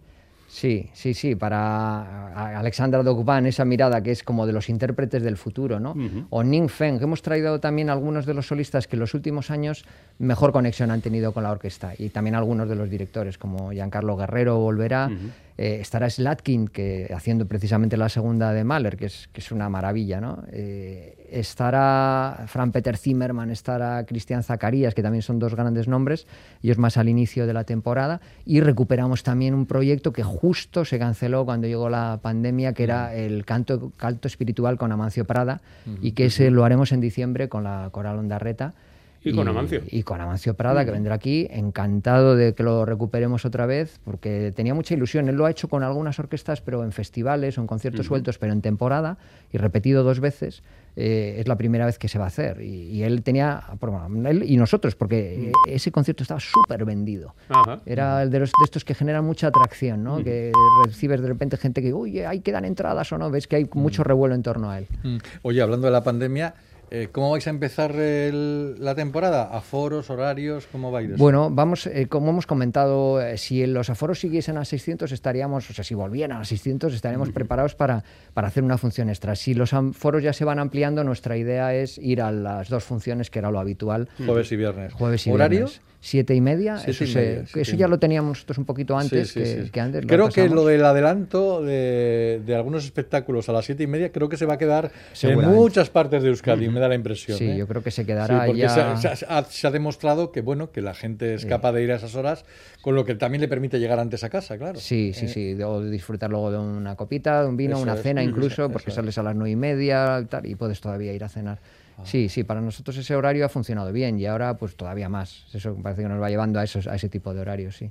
[0.56, 5.36] Sí, sí, sí, para Alexandra Dogban, esa mirada que es como de los intérpretes del
[5.36, 5.94] futuro, ¿no?
[6.30, 9.50] O Ning Feng, que hemos traído también algunos de los solistas que en los últimos
[9.50, 9.84] años
[10.18, 14.16] mejor conexión han tenido con la orquesta y también algunos de los directores, como Giancarlo
[14.16, 15.10] Guerrero volverá,
[15.58, 19.68] eh, estará Slatkin, que haciendo precisamente la segunda de Mahler, que es, que es una
[19.68, 20.44] maravilla, ¿no?
[20.52, 26.26] Eh, estará Fran Peter Zimmerman, estará Cristian Zacarías, que también son dos grandes nombres,
[26.62, 30.98] ellos más al inicio de la temporada, y recuperamos también un proyecto que justo se
[30.98, 35.62] canceló cuando llegó la pandemia, que era el canto, canto espiritual con Amancio Prada,
[36.02, 38.74] y que ese lo haremos en diciembre con la Coral Ondarreta.
[39.24, 39.82] Y con Amancio.
[39.90, 44.52] Y con Amancio Prada, que vendrá aquí, encantado de que lo recuperemos otra vez, porque
[44.54, 45.28] tenía mucha ilusión.
[45.28, 48.52] Él lo ha hecho con algunas orquestas, pero en festivales o en conciertos sueltos, pero
[48.52, 49.18] en temporada,
[49.52, 50.62] y repetido dos veces.
[50.96, 52.62] eh, es la primera vez que se va a hacer.
[52.62, 57.34] Y, y él tenía, bueno, él y nosotros, porque eh, ese concierto estaba súper vendido.
[57.50, 57.80] Ajá.
[57.84, 60.24] Era el de, los, de estos que generan mucha atracción, ¿no?
[60.24, 60.52] Que
[60.84, 64.02] recibes de repente gente que, oye, ahí quedan entradas o no, ves que hay mucho
[64.02, 64.86] revuelo en torno a él.
[65.02, 65.18] Mm.
[65.42, 66.54] Oye, hablando de la pandemia,
[66.90, 69.44] eh, ¿cómo vais a empezar el- la temporada?
[69.52, 70.66] ¿Aforos, horarios?
[70.70, 71.18] ¿Cómo va a ir eso?
[71.22, 75.72] Bueno, vamos, eh, como hemos comentado, eh, si los aforos siguiesen a 600 estaríamos, o
[75.72, 79.34] sea, si volvieran a 600 estaríamos preparados para, para hacer una función extra.
[79.36, 83.30] Si los aforos ya se van ampliando, nuestra idea es ir a las dos funciones,
[83.30, 84.92] que era lo habitual, Jueves y viernes.
[84.92, 85.58] jueves y ¿Horario?
[85.66, 85.80] viernes.
[86.08, 89.40] Siete y media, Siete eso, y media, ya lo teníamos nosotros un poquito antes, Sí,
[89.44, 89.70] sí, que, sí.
[89.70, 90.04] que antes.
[90.04, 94.12] lo Creo que lo del adelanto de, de algunos espectáculos a las siete y media
[94.12, 97.36] creo que se va a quedar en muchas partes de Euskadi, me da la impresión.
[97.36, 97.56] Sí, ¿eh?
[97.56, 98.68] yo creo que se Sí, quedará porque ya...
[98.68, 101.82] se, ha- se ha, se ha demostrado que bueno que la gente es capaz de
[101.82, 102.44] ir a esas horas,
[102.82, 104.78] con lo que también le permite llegar antes a casa, claro.
[104.78, 105.54] Sí, sí, sí.
[105.54, 108.70] de- O disfrutar luego de una copita, de un vino, Eso una es, cena incluso,
[108.70, 111.58] porque sales a las nueve y media tal, y puedes todavía ir a cenar.
[112.04, 115.46] Sí, sí, para nosotros ese horario ha funcionado bien y ahora pues todavía más.
[115.52, 117.90] Eso parece que nos va llevando a, esos, a ese tipo de horarios, sí.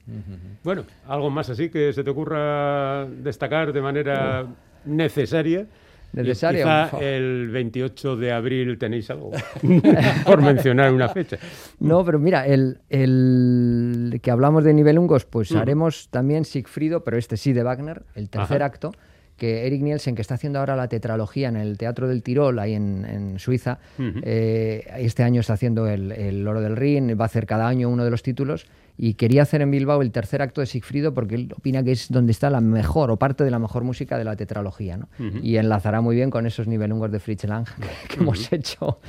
[0.64, 4.46] Bueno, algo más así que se te ocurra destacar de manera
[4.86, 5.66] necesaria.
[6.14, 7.02] Y Necesaria, Quizá uf.
[7.02, 9.32] el 28 de abril tenéis algo,
[10.26, 11.38] por mencionar una fecha.
[11.80, 17.36] No, pero mira, el, el que hablamos de Nibelungos, pues haremos también Sigfrido, pero este
[17.36, 18.66] sí de Wagner, el tercer Ajá.
[18.68, 18.92] acto,
[19.38, 22.74] que Eric Nielsen, que está haciendo ahora la tetralogía en el Teatro del Tirol, ahí
[22.74, 27.28] en, en Suiza, eh, este año está haciendo el, el Oro del Rin, va a
[27.28, 28.66] hacer cada año uno de los títulos,
[28.98, 32.10] y quería hacer en Bilbao el tercer acto de Sigfrido porque él opina que es
[32.10, 35.10] donde está la mejor o parte de la mejor música de la tetralogía, ¿no?
[35.42, 39.00] Y enlazará muy bien con esos Nibelungos de Fritz Lang que, que hemos hecho.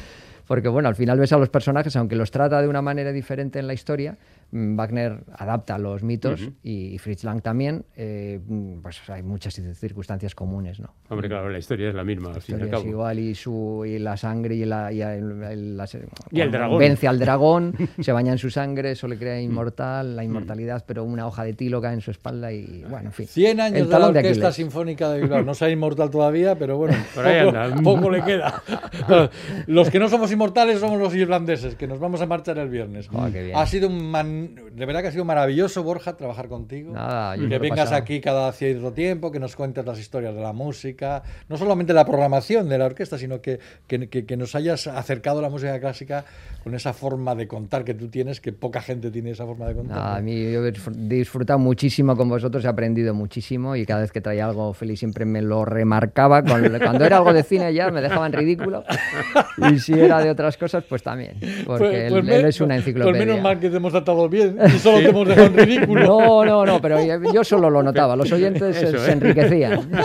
[0.46, 3.58] Porque bueno, al final ves a los personajes, aunque los trata de una manera diferente
[3.58, 4.16] en la historia,
[4.52, 10.80] Wagner adapta los mitos y Fritz Lang también, eh, mm, pues hay muchas circunstancias comunes,
[10.80, 10.94] ¿no?
[11.08, 12.90] Hombre, claro, la historia es la misma, al fin y al Historia es cabo.
[12.90, 15.96] igual y, su, y la sangre y, la, y el, el- las-
[16.30, 16.78] Y el dragón.
[16.78, 21.04] Vence al dragón, se baña en su sangre, eso le crea inmortal, la inmortalidad, pero
[21.04, 23.26] una hoja de tilo cae en su espalda y, bueno, en fin.
[23.26, 24.54] 100 años El de la de Orquesta Aquiles.
[24.54, 25.42] Sinfónica de Bilbao.
[25.42, 27.82] No sea inmortal todavía, pero bueno, Por ahí poco, anda.
[27.82, 28.62] poco le queda.
[29.66, 33.08] Los que no somos inmortales somos los irlandeses, que nos vamos a marchar el viernes.
[33.10, 33.52] Bien.
[33.54, 36.92] Ha sido un man- de verdad que ha sido maravilloso, Borja, trabajar contigo.
[36.92, 37.96] Nada, yo que vengas pasado.
[38.02, 42.04] aquí cada cierto tiempo, que nos cuentes las historias de la música, no solamente la
[42.04, 45.78] programación de la orquesta, sino que, que- que- que nos hayas acercado a la música
[45.80, 46.24] clásica
[46.62, 49.74] con esa forma de contar que tú tienes, que poca gente tiene esa forma de
[49.74, 49.96] contar.
[49.96, 54.00] Nada, a mí yo he disfr- disfrutado muchísimo con vosotros, he aprendido muchísimo y cada
[54.02, 56.42] vez que traía algo feliz siempre me lo remarcaba.
[56.42, 58.82] Con- cuando era algo de cine ya me dejaba en ridículo
[59.70, 62.86] y si era de otras cosas pues también, porque él, me- él es una pues
[62.86, 63.26] enciclopedia.
[63.26, 66.02] menos mal que te hemos tratado bien y solo te hemos dejado en ridículo.
[66.06, 66.98] No, no, no, pero
[67.32, 69.12] yo- solo lo notaba, los oyentes se, Eso, se ¿eh?
[69.14, 69.88] enriquecían.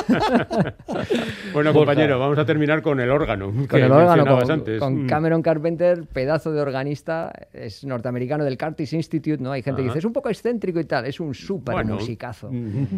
[1.53, 3.47] Bueno, compañero, vamos a terminar con el órgano.
[3.51, 4.79] Con que el órgano, con, antes.
[4.79, 5.07] con Mm.
[5.07, 9.51] Cameron Carpenter, pedazo de organista, es norteamericano del Curtis Institute, ¿no?
[9.51, 11.95] Hay gente que dice, es un poco excéntrico y tal, es un súper Bueno.
[11.95, 12.49] musicazo.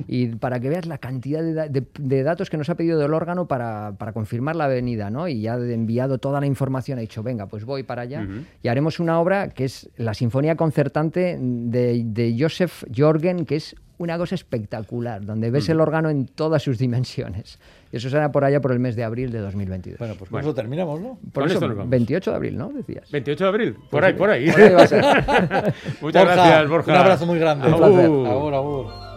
[0.08, 3.00] Y para que veas la cantidad de, da- de- de datos que nos ha pedido
[3.00, 5.28] del órgano para, para confirmar la venida, ¿no?
[5.28, 8.28] Y ya ha enviado toda la información, ha dicho, venga, pues voy para allá.
[8.62, 13.76] Y haremos una obra que es la Sinfonía Concertante de, de Joseph Jorgen, que es
[13.98, 17.60] una cosa espectacular, donde ves el órgano en todas sus dimensiones.
[17.92, 20.00] Y eso será por allá por el mes de abril de 2022.
[20.00, 20.48] Bueno, pues con Bueno.
[20.50, 21.20] eso terminamos, ¿no?
[21.32, 21.92] Por Con eso, esto nos vamos.
[21.92, 22.70] 28 de abril, ¿no?
[22.70, 23.10] Decías.
[23.12, 24.52] 28 de abril, por ahí, por ahí.
[24.52, 25.02] Por ahí va a ser.
[26.02, 26.92] Muchas Borja, gracias, Borja.
[26.92, 27.68] Un abrazo muy grande.
[27.68, 28.06] Un placer.
[28.06, 29.13] Agur.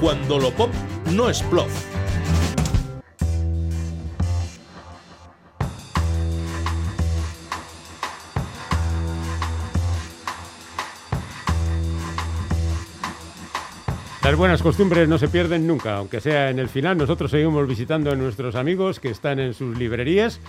[0.00, 0.70] Cuando lo pop
[1.12, 1.44] no es.
[14.22, 16.96] Las buenas costumbres no se pierden nunca, aunque sea en el final.
[16.96, 20.40] Nosotros seguimos visitando a nuestros amigos que están en sus librerías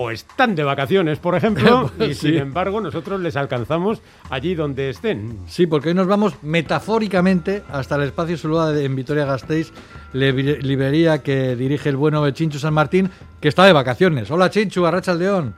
[0.00, 2.28] o están de vacaciones, por ejemplo, y Sí.
[2.28, 5.38] sin embargo nosotros les alcanzamos allí donde estén.
[5.48, 8.36] Sí, porque hoy nos vamos metafóricamente hasta el espacio
[8.72, 9.72] de- en Vitoria-Gasteiz,
[10.12, 14.30] librería librería que dirige el bueno Chinchu San Martín, que está de vacaciones.
[14.30, 15.54] Hola Chinchu, Arracha el León.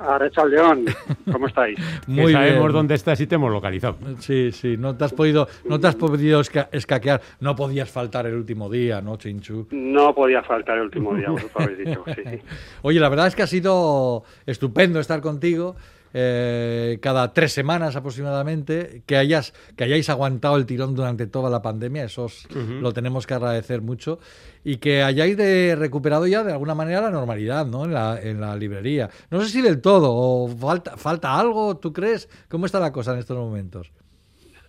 [0.00, 0.86] Arrecha León,
[1.30, 1.78] ¿cómo estáis?
[2.06, 3.96] que sabemos dónde estás y te hemos localizado.
[4.18, 7.20] Sí, sí, no te has podido, no te has podido esca- escaquear.
[7.40, 9.68] No podías faltar el último día, ¿no, Chinchu?
[9.70, 12.04] No podía faltar el último día, vosotros habéis dicho.
[12.14, 12.22] Sí.
[12.82, 15.76] Oye, la verdad es que ha sido estupendo estar contigo
[16.14, 21.62] eh, cada tres semanas aproximadamente, que, hayas, que hayáis aguantado el tirón durante toda la
[21.62, 24.18] pandemia, eso os- lo tenemos que agradecer mucho,
[24.64, 27.84] y que hayáis de, recuperado ya de alguna manera la normalidad ¿no?
[27.84, 29.08] en, la, en la librería.
[29.30, 32.28] No sé si del todo, o falta, falta algo, ¿tú crees?
[32.48, 33.90] ¿Cómo está la cosa en estos momentos?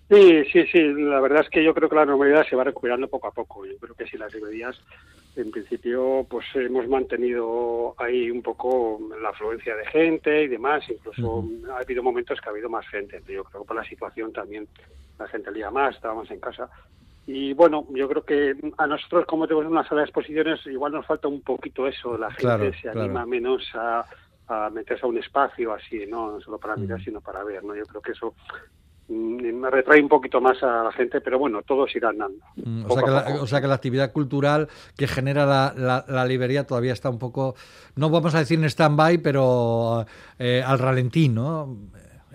[0.09, 0.79] Sí, sí, sí.
[0.97, 3.65] La verdad es que yo creo que la normalidad se va recuperando poco a poco.
[3.65, 4.77] Yo creo que sí, las librerías,
[5.35, 10.83] en principio, pues hemos mantenido ahí un poco la afluencia de gente y demás.
[10.89, 13.21] Incluso ha habido momentos que ha habido más gente.
[13.27, 14.67] Yo creo que por la situación también
[15.17, 16.69] la gente lía más, estábamos en casa.
[17.27, 21.05] Y bueno, yo creo que a nosotros, como tenemos una sala de exposiciones, igual nos
[21.05, 22.17] falta un poquito eso.
[22.17, 23.01] La gente Claro, se claro.
[23.01, 24.03] anima menos a,
[24.47, 26.31] a meterse a un espacio así, ¿no?
[26.33, 27.03] No solo para mirar, Mm.
[27.03, 27.75] sino para ver, ¿no?
[27.75, 28.33] Yo creo que eso
[29.11, 32.43] me retrae un poquito más a la gente, pero bueno, todos irán dando.
[32.55, 33.43] Mm, O sea, que la, poco.
[33.43, 37.19] o sea que la actividad cultural que genera la, la- la librería todavía está un
[37.19, 37.55] poco,
[37.95, 40.05] no vamos a decir en stand-by, pero
[40.39, 41.77] eh, al ralentí, ¿no?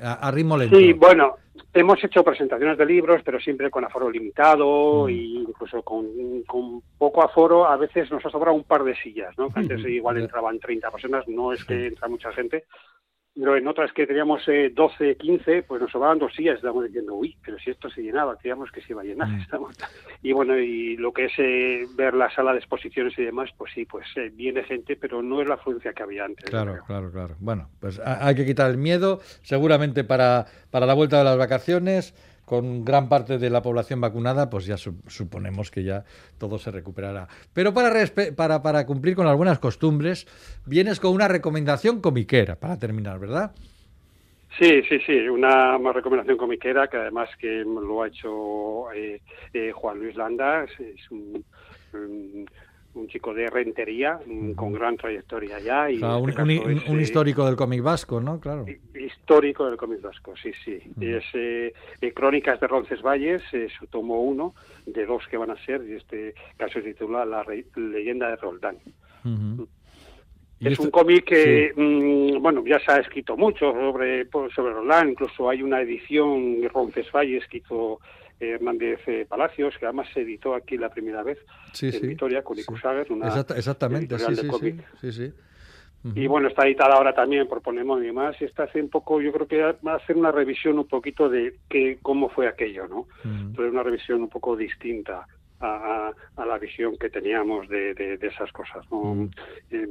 [0.02, 0.76] A, a ritmo lento.
[0.76, 1.36] Sí, bueno,
[1.72, 5.08] hemos hecho presentaciones de libros, pero siempre con aforo limitado Mm.
[5.08, 6.06] e incluso con,
[6.46, 7.66] con poco aforo.
[7.66, 9.48] A veces nos ha sobrado un par de sillas, ¿no?
[9.50, 12.64] Que antes igual entraban 30 personas, no es que entra mucha gente.
[13.38, 16.56] Pero en otras que teníamos eh, 12, 15, pues nos sobraban dos sillas.
[16.56, 19.28] Estábamos diciendo, uy, pero si esto se llenaba, creíamos que se iba a llenar.
[19.28, 19.40] Mm.
[19.42, 19.76] Estamos-
[20.22, 23.72] Y bueno, y lo que es eh, ver la sala de exposiciones y demás, pues
[23.74, 26.48] sí, pues eh, viene gente, pero no es la afluencia que había antes.
[26.48, 27.34] Claro, claro, claro.
[27.38, 31.36] Bueno, pues ha- hay que quitar el miedo, seguramente para, para la vuelta de las
[31.36, 32.14] vacaciones,
[32.46, 36.04] con gran parte de la población vacunada, pues ya su- suponemos que ya
[36.38, 37.28] todo se recuperará.
[37.52, 37.92] Pero para,
[38.34, 40.26] para, para cumplir con las buenas costumbres,
[40.64, 43.52] vienes con una recomendación comiquera, para terminar, ¿verdad?
[44.58, 49.20] Sí, sí, sí, una recomendación comiquera que además que lo ha hecho eh,
[49.52, 51.44] eh, Juan Luis Landa, es, un,
[52.96, 56.42] un chico de rentería mm, con gran trayectoria ya y O sea, en un, este
[56.42, 58.40] un- caso es, un eh, histórico del cómic vasco, ¿no?
[58.40, 58.64] Claro.
[58.98, 60.78] histórico del cómic vasco, sí, sí.
[61.00, 64.54] Es eh, eh, Crónicas de Roncesvalles, es su tomo uno
[64.86, 68.36] de dos que van a ser y este caso se titula La Re- leyenda de
[68.36, 68.76] Roldán.
[70.58, 71.80] Y Es esto- un cómic que, sí.
[71.80, 76.68] mm, bueno, ya se ha escrito mucho sobre, sobre Roland, incluso hay una edición de
[76.68, 81.38] Roncesvalles que hizo eh, Hernández eh, Palacios, que además se editó aquí la primera vez
[81.72, 82.06] Sí, en sí.
[82.06, 82.62] Vitoria con Sí.
[82.62, 84.84] Icusager, una Exacta- exactamente, sí, sí, de sí, cómic.
[85.00, 85.32] sí, sí.
[86.14, 89.20] Y bueno, está editada ahora también por Ponemon y demás, y esta hace un poco,
[89.20, 92.86] yo creo que va a hacer una revisión un poquito de que, cómo fue aquello,
[92.86, 93.08] ¿no?
[93.56, 95.26] Pero una revisión un poco distinta
[95.60, 98.84] a, la visión que teníamos de, de- de esas cosas.
[98.90, 99.14] ¿no?
[99.14, 99.30] Mm.
[99.70, 99.88] Eh,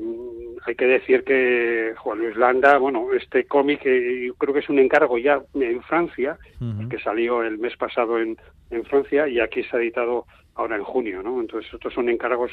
[0.66, 4.70] hay que decir que Juan Luis Landa, bueno, este cómic eh, yo creo que es
[4.70, 6.90] un encargo ya en Francia, Ujú.
[6.90, 8.38] que salió el mes pasado en,
[8.70, 10.26] en Francia y aquí se ha editado
[10.56, 11.42] ahora en junio, ¿no?
[11.42, 12.52] Entonces estos son encargos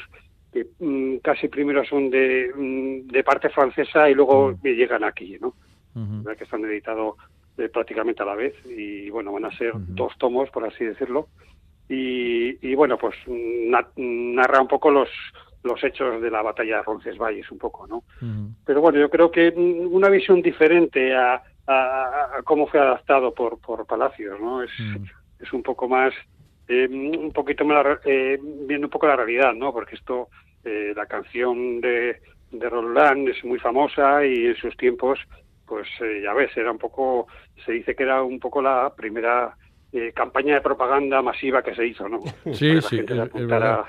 [0.51, 4.63] que mm, casi primero son de, mm, de parte francesa y luego Mm.
[4.67, 5.53] llegan aquí, ¿no?
[5.95, 6.35] ¿verdad?
[6.37, 7.15] que están editados
[7.59, 11.27] eh, prácticamente a la vez y bueno van a ser dos tomos por así decirlo
[11.93, 15.09] y, y, bueno pues na- narra un poco los
[15.63, 18.03] los hechos de la batalla de Roncesvalles un poco no
[18.65, 23.59] pero bueno yo creo que una visión diferente a, a- a cómo fue adaptado por
[23.59, 24.71] por Palacios no es
[25.39, 26.13] es un poco más
[26.67, 30.29] eh, un poquito más eh, viendo un poco la realidad no porque esto
[30.63, 35.19] eh, la canción de de Roland es muy famosa y en sus tiempos
[35.65, 37.27] pues eh, ya ves era un poco
[37.65, 39.55] se dice que era un poco la primera
[39.93, 42.19] eh, campaña de propaganda masiva que se hizo no
[42.53, 43.85] Sí, que sí, es, es verdad.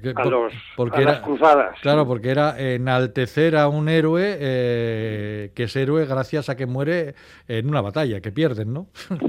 [0.00, 3.90] Que a por- los porque a era- las cruzadas Claro, porque era enaltecer a un
[3.90, 7.14] héroe eh, que es héroe gracias a que muere
[7.48, 8.86] en una batalla, que pierden, ¿no?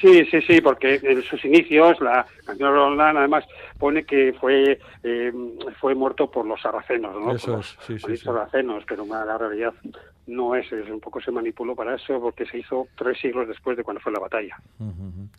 [0.00, 3.44] Sí, sí, sí, porque en sus inicios la canción de Roland además
[3.78, 5.32] pone que fue eh,
[5.80, 7.32] fue muerto por los sarracenos, ¿no?
[7.32, 8.24] Eso es, sí, sí, los sí.
[8.24, 9.72] sarracenos, pero la realidad
[10.26, 13.76] no es, es un poco se manipuló para eso porque se hizo tres siglos después
[13.76, 14.56] de cuando fue la batalla.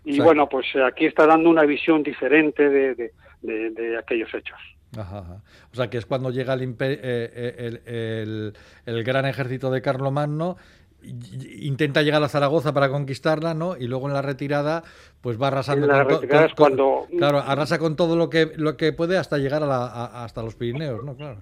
[0.04, 3.12] Y bueno, pues eh, aquí está dando una visión diferente de, de,
[3.42, 4.60] de- de aquellos hechos.
[4.98, 5.42] Ajá, ajá.
[5.72, 8.54] O sea, que es cuando llega el, eh, eh, el, el-
[8.86, 10.58] el gran ejército de Carlomagno,
[11.60, 13.76] intenta llegar a Zaragoza para conquistarla, ¿no?
[13.78, 14.84] Y luego en la retirada,
[15.22, 18.30] pues va arrasando En la con, retirada con- es cuando- Claro, arrasa con todo lo
[18.30, 21.16] que, lo que puede hasta llegar a la- a- hasta los Pirineos, ¿no?
[21.16, 21.42] Claro.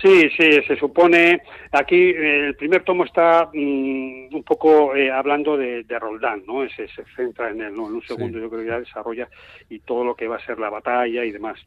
[0.00, 1.42] Sí, sí, se supone.
[1.72, 6.62] Aquí eh, el primer tomo está mm, un poco eh, hablando de, de Roldán, ¿no?
[6.62, 7.88] Ese se centra en él, ¿no?
[7.88, 8.42] En un segundo Sí.
[8.42, 9.28] yo creo que ya desarrolla
[9.68, 11.58] y todo lo que va a ser la batalla y demás.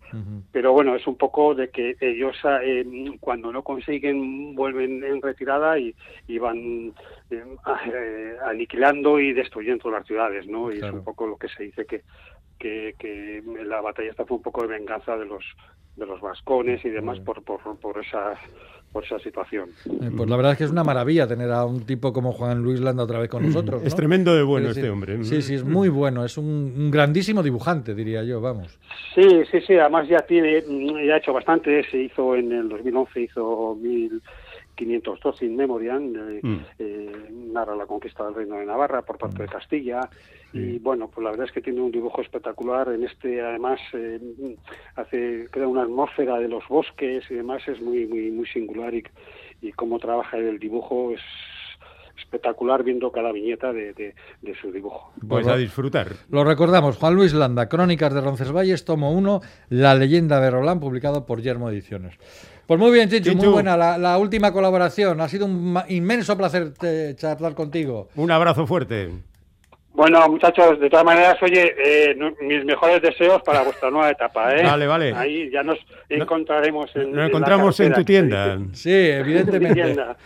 [0.52, 2.86] Pero bueno, es un poco de que ellos eh,
[3.20, 5.94] cuando no consiguen vuelven en retirada y,
[6.28, 6.94] y van
[7.30, 10.72] eh, ah, eh, aniquilando y destruyendo las ciudades, ¿no?
[10.72, 10.94] Y Claro.
[10.94, 12.02] es un poco lo que se dice que,
[12.64, 15.44] que, que la batalla esta fue un poco de venganza de los
[15.98, 18.40] de los vascones y demás por, por, por esa
[18.92, 19.72] por esa situación.
[19.86, 22.62] Eh, pues la verdad es que es una maravilla tener a un tipo como Juan
[22.62, 23.82] Luis Landa otra vez con nosotros.
[23.82, 23.88] ¿no?
[23.88, 25.24] Es tremendo de bueno Es decir, este hombre.
[25.24, 26.24] Sí, sí, es muy bueno.
[26.24, 28.80] Es un, un grandísimo dibujante, diría yo, vamos.
[29.16, 30.64] Sí, sí, sí, además ya tiene,
[31.08, 33.76] ya ha hecho bastante, se hizo en el 2011, hizo
[34.78, 36.58] 1512 in Memoriam, eh, Mm.
[36.80, 37.12] eh,
[37.54, 40.02] narra la conquista del reino de Navarra por parte de Castilla,
[40.54, 44.20] y bueno, pues la verdad es que tiene un dibujo espectacular, en este además eh,
[44.96, 49.04] hace, crea una atmósfera de los bosques y demás, es muy, muy, muy singular y,
[49.62, 51.22] y cómo trabaja el dibujo es
[52.18, 55.12] espectacular viendo cada viñeta de, de- de su dibujo.
[55.28, 56.10] Pues a disfrutar.
[56.30, 61.26] Lo recordamos, Juan Luis Landa, Crónicas de Roncesvalles, tomo 1, La leyenda de Rolán, publicado
[61.26, 62.14] por Yermo Ediciones.
[62.74, 65.22] Pues muy bien, Chinchu, muy buena la, la última colaboración.
[65.22, 68.10] Ha sido un inmenso placer eh, charlar contigo.
[68.16, 69.12] Un abrazo fuerte.
[69.94, 74.64] Bueno, muchachos, de todas maneras, oye, eh, mis mejores deseos para vuestra nueva etapa, ¿eh?
[74.64, 75.14] Vale, vale.
[75.16, 75.78] Ahí ya nos
[76.10, 78.58] encontraremos en, Nos la encontramos en tu tienda.
[78.74, 79.76] Sí, evidentemente.
[79.84, 80.18] tienda.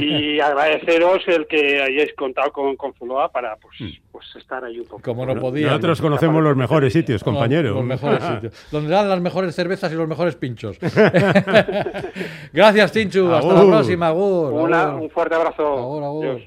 [0.00, 3.74] Y agradeceros el que hayáis contado con, con Zuloa para pues,
[4.12, 5.02] pues estar ahí un poco.
[5.02, 5.66] Como no podía.
[5.66, 7.74] Nosotros conocemos los mejores sitios, compañero.
[7.74, 8.66] Los mejores sitios.
[8.70, 10.78] Donde dan las mejores cervezas y los mejores pinchos.
[12.52, 13.32] Gracias, Chinchu.
[13.32, 14.08] Hasta la próxima.
[14.08, 14.52] Agur.
[14.52, 15.02] Una- agur.
[15.02, 15.78] un fuerte abrazo.
[15.78, 16.26] Agur, agur.
[16.26, 16.42] Adiós.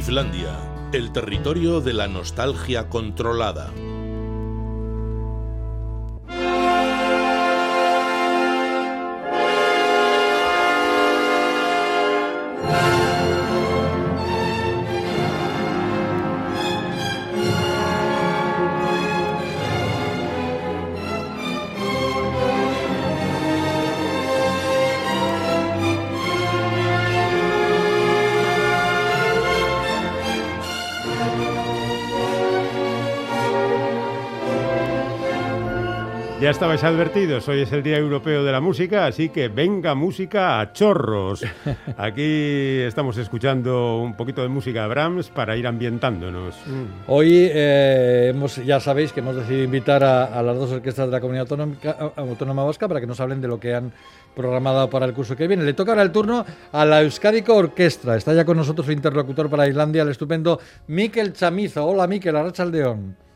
[0.00, 0.56] Islandia,
[0.94, 3.70] el territorio de la nostalgia controlada.
[36.50, 40.58] Ya estabais advertidos, hoy es el Día Europeo de la Música, así que venga música
[40.58, 41.44] a chorros.
[41.96, 46.56] Aquí estamos escuchando un poquito de música de Brahms para ir ambientándonos.
[47.06, 51.12] Hoy eh, hemos, ya sabéis que hemos decidido invitar a, a las dos orquestas de
[51.12, 51.76] la Comunidad Autónoma,
[52.16, 53.92] Autónoma Vasca para que nos hablen de lo que han
[54.34, 55.62] programado para el curso que viene.
[55.62, 58.16] Le toca ahora el turno a la Euskadico Orquestra.
[58.16, 61.86] Está ya con nosotros su interlocutor para Islandia, el estupendo Miquel Chamizo.
[61.86, 63.29] Hola Miquel, Arrachaldeón.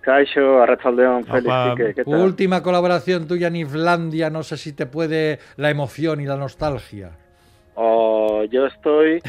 [0.00, 2.14] Caixo, Arrachaldeón, Félix, ¿qué tal?
[2.14, 7.10] Última colaboración tuya en Islandia, no sé si te puede la emoción y la nostalgia.
[7.74, 9.20] Oh, yo estoy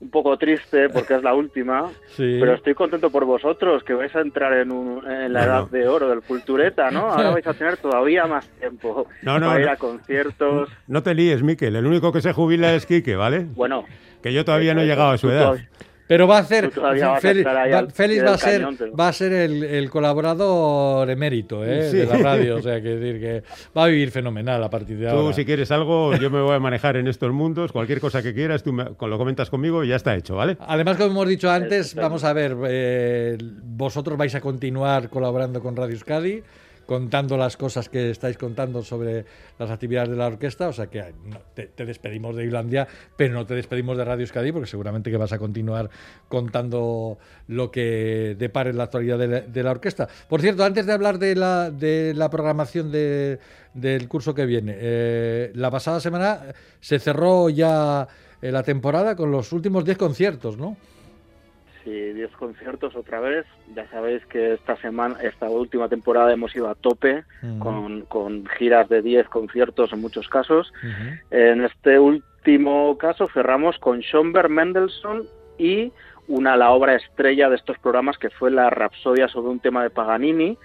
[0.00, 2.38] un poco triste porque es la última, Sí.
[2.40, 5.86] pero estoy contento por vosotros, que vais a entrar en, un- en la edad de
[5.88, 7.10] oro del cultureta, ¿no?
[7.10, 10.68] Ahora vais a tener todavía más tiempo No, no, para ir a conciertos.
[10.86, 13.46] No te líes, Miquel, el único que se jubila es Quique, ¿vale?
[13.54, 13.84] Bueno,
[14.22, 15.56] Que yo todavía no he llegado a su edad.
[16.10, 16.80] Pero va a ser, Tú
[17.20, 21.64] Félix, va, Félix va a ser, cañón, pero- va a ser el, el colaborador emérito
[21.64, 21.88] ¿eh?
[21.88, 21.98] Sí.
[21.98, 23.42] de la radio, o sea, que decir que
[23.78, 25.34] va a vivir fenomenal a partir de Tú, ahora.
[25.34, 27.70] si quieres algo, yo me voy a manejar en estos mundos.
[27.70, 30.56] Cualquier cosa que quieras, tú me- lo comentas conmigo y ya está hecho, ¿vale?
[30.66, 35.76] Además, como hemos dicho antes, vamos a ver, eh, vosotros vais a continuar colaborando con
[35.76, 36.42] Radio Euskadi,
[36.90, 39.24] contando las cosas que estáis contando sobre
[39.60, 41.04] las actividades de la orquesta, o sea que
[41.54, 45.32] te, despedimos de Islandia, pero no te despedimos de Radio Euskadi, porque seguramente que vas
[45.32, 45.88] a continuar
[46.26, 47.16] contando
[47.46, 50.08] lo que depare la actualidad de la, orquesta.
[50.28, 53.38] Por cierto, antes de hablar de la, de programación de-
[53.72, 56.40] del curso que viene, eh, la pasada semana
[56.80, 58.08] se cerró ya
[58.42, 60.76] eh, la temporada con los últimos 10 conciertos, ¿no?
[61.84, 63.46] Sí, 10 conciertos otra vez.
[63.74, 67.24] Ya sabéis que esta semana, esta última temporada hemos ido a tope
[67.58, 70.72] con, con giras de 10 conciertos en muchos casos.
[71.30, 75.24] En este último caso cerramos con Schoenberg, Mendelssohn
[75.58, 75.92] y
[76.28, 79.90] una la obra estrella de estos programas que fue la Rapsodia sobre un tema de
[79.90, 80.56] Paganini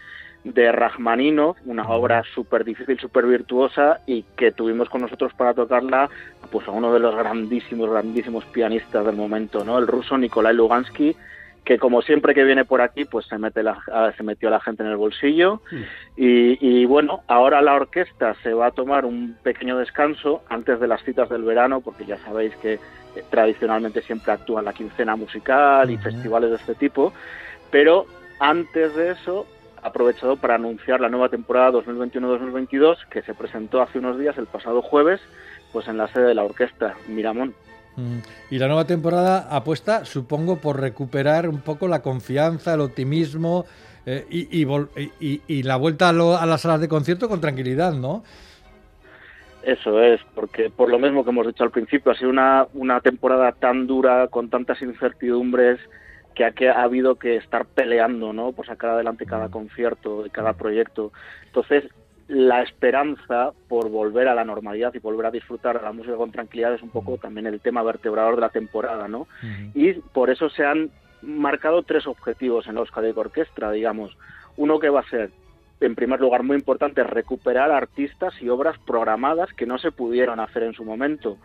[0.46, 6.08] de Rachmaninoff, una obra súper difícil, súper virtuosa y que tuvimos con nosotros para tocarla
[6.52, 9.80] pues a uno de los grandísimos, grandísimos pianistas del momento, ¿no?
[9.80, 11.16] El ruso Nikolai Lugansky,
[11.64, 14.52] que como siempre que viene por aquí, pues se mete la, ah, se metió a
[14.52, 15.62] la gente en el bolsillo.
[16.16, 20.88] Y, y bueno, ahora la orquesta se va a tomar un pequeño descanso antes de
[20.88, 22.80] las citas del verano, porque ya sabéis que eh,
[23.32, 27.14] tradicionalmente siempre actúa la quincena musical y festivales de este tipo.
[27.72, 28.06] Pero
[28.40, 29.48] antes de eso,
[29.86, 34.82] aprovechado para anunciar la nueva temporada 2021-2022 que se presentó hace unos días, el pasado
[34.82, 35.22] jueves,
[35.72, 37.54] pues en la sede de la orquesta Miramón.
[37.96, 38.18] Mm.
[38.52, 43.66] Y la nueva temporada apuesta, supongo, por recuperar un poco la confianza, el optimismo
[44.06, 44.68] eh, y, y
[44.98, 48.24] y- y- y la vuelta a, lo- a las salas de concierto con tranquilidad, ¿no?
[49.64, 53.00] Eso es, porque por lo mismo que hemos dicho al principio, ha sido una, una
[53.02, 55.80] temporada tan dura, con tantas incertidumbres,
[56.36, 58.52] que ha, que ha habido que estar peleando, ¿no?
[58.52, 61.12] Por sacar adelante cada concierto y cada proyecto.
[61.46, 61.86] Entonces,
[62.28, 66.32] la esperanza por volver a la normalidad y volver a disfrutar de la música con
[66.32, 69.28] tranquilidad es un poco también el tema vertebrador de la temporada, ¿no?
[69.74, 70.90] Y por eso se han
[71.22, 74.18] marcado tres objetivos en la Euskadi Orquestra, digamos.
[74.58, 75.32] Uno que va a ser,
[75.82, 80.64] en primer lugar, muy importante, recuperar artistas y obras programadas que no se pudieron hacer
[80.64, 81.38] en su momento.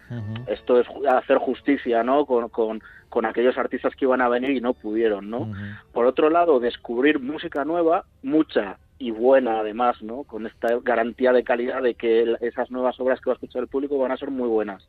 [0.47, 2.27] Esto es hacer justicia, ¿no?
[2.27, 5.53] Con, con, con, aquellos artistas que iban a venir y no pudieron, ¿no?
[5.93, 10.25] Por otro lado, descubrir música nueva, mucha y buena además, ¿no?
[10.25, 13.69] Con esta garantía de calidad de que esas nuevas obras que va a escuchar el
[13.69, 14.87] público van a ser muy buenas.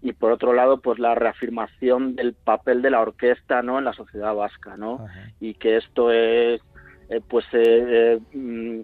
[0.00, 3.78] Y por otro lado, pues la reafirmación del papel de la orquesta, ¿no?
[3.78, 5.06] En la sociedad vasca, ¿no?
[5.38, 6.62] Y que esto es,
[7.16, 8.80] eh, pues, eh, mm,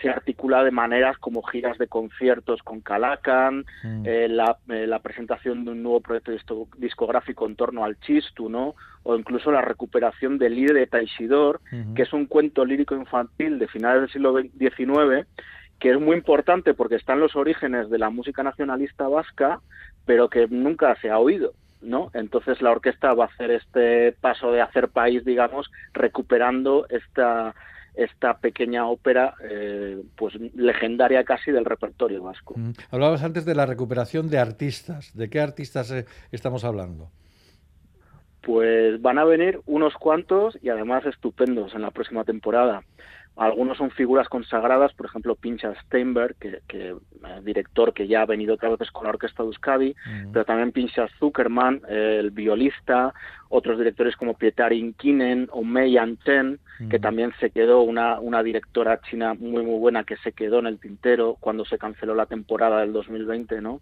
[0.00, 4.02] se articula de maneras como giras de conciertos con Calacan, Mm.
[4.06, 8.48] eh, la, eh, la presentación de un nuevo proyecto disco- discográfico en torno al Chistu,
[8.48, 8.74] ¿no?
[9.02, 11.94] O incluso la recuperación del Líder de Taisidor, Ujú.
[11.94, 15.26] que es un cuento lírico infantil de finales del siglo XIX,
[15.78, 19.60] que es muy importante porque están los orígenes de la música nacionalista vasca,
[20.06, 21.52] pero que nunca se ha oído.
[21.82, 22.10] ¿No?
[22.14, 27.54] Entonces la orquesta va a hacer este paso de hacer país, digamos, recuperando esta
[27.94, 32.54] esta pequeña ópera eh, pues legendaria casi del repertorio vasco.
[32.56, 32.72] Mm.
[32.90, 35.14] Hablabas antes de la recuperación de artistas.
[35.14, 37.10] ¿De qué artistas eh, estamos hablando?
[38.42, 42.82] Pues van a venir unos cuantos y además estupendos en la próxima temporada.
[43.36, 46.96] Algunos son figuras consagradas, por ejemplo, Pincha Steinberg, que, que eh,
[47.42, 49.94] director que ya ha venido otras veces con la Orquesta de Euskadi,
[50.32, 53.14] pero también Pincha Zuckerman, eh, el violista,
[53.48, 56.58] otros directores como Pietar Inkinen o Mei Yan-chen,
[56.90, 60.66] que también se quedó una, una directora china muy muy buena que se quedó en
[60.66, 63.80] el tintero cuando se canceló la temporada del 2020, ¿no?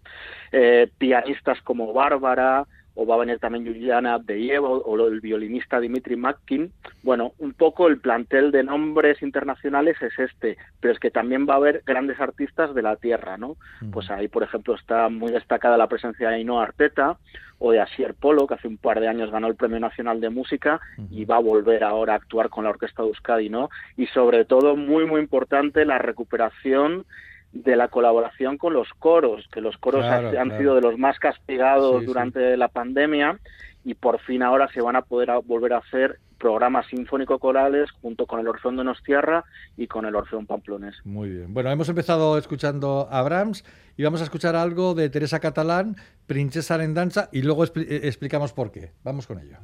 [0.51, 2.67] Eh, pianistas como Bárbara,
[3.01, 6.71] o va a venir también Juliana Abdeyev o, o el violinista Dimitri Matkin.
[7.01, 11.55] Bueno, un poco el plantel de nombres internacionales es este, pero es que también va
[11.55, 13.55] a haber grandes artistas de la tierra, ¿no?
[13.91, 17.17] Pues ahí, por ejemplo, está muy destacada la presencia de Ainhoa Arteta
[17.57, 20.29] o de Asier Polo, que hace un par de años ganó el Premio Nacional de
[20.29, 20.79] Música
[21.09, 23.69] y va a volver ahora a actuar con la Orquesta de Euskadi, ¿no?
[23.97, 27.05] Y sobre todo, muy, muy importante, la recuperación
[27.53, 30.57] de la colaboración con los coros, que los coros Claro, han claro.
[30.57, 32.05] sido de los más castigados Sí, sí.
[32.05, 33.39] durante la pandemia
[33.83, 38.25] y por fin ahora se van a poder a- volver a hacer programas sinfónico-corales junto
[38.25, 39.43] con el Orfeón de Nostierra
[39.77, 40.95] y con el Orfeón Pamplonés.
[41.03, 41.53] Muy bien.
[41.53, 43.63] Bueno, hemos empezado escuchando a Brahms
[43.95, 48.01] y vamos a escuchar algo de Teresa Catalán, Princesa en Danza, y luego expli- eh,
[48.07, 48.91] explicamos por qué.
[49.03, 49.57] Vamos con ello.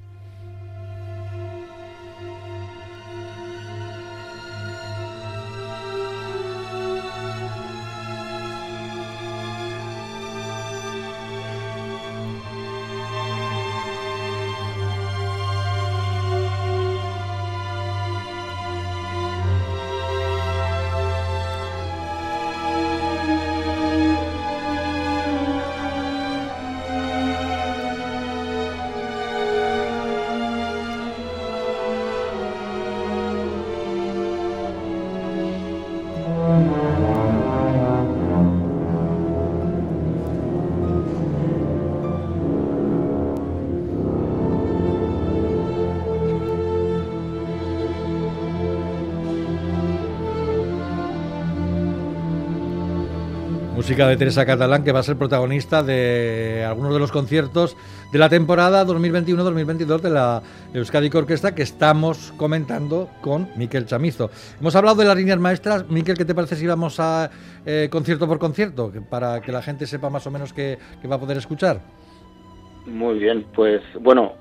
[53.87, 57.77] Música de Teresa Catalán, que va a ser protagonista de algunos de los conciertos
[58.11, 60.41] de la temporada 2021-2022 de la
[60.73, 64.29] Euskadi Orquesta que estamos comentando con Miquel Chamizo.
[64.59, 65.89] Hemos hablado de las líneas maestras.
[65.89, 67.31] Miquel, ¿qué te parece si vamos a
[67.65, 68.91] eh, concierto por concierto?
[69.09, 71.79] Para que la gente sepa más o menos qué, qué va a poder escuchar.
[72.87, 74.33] Muy bien, pues bueno,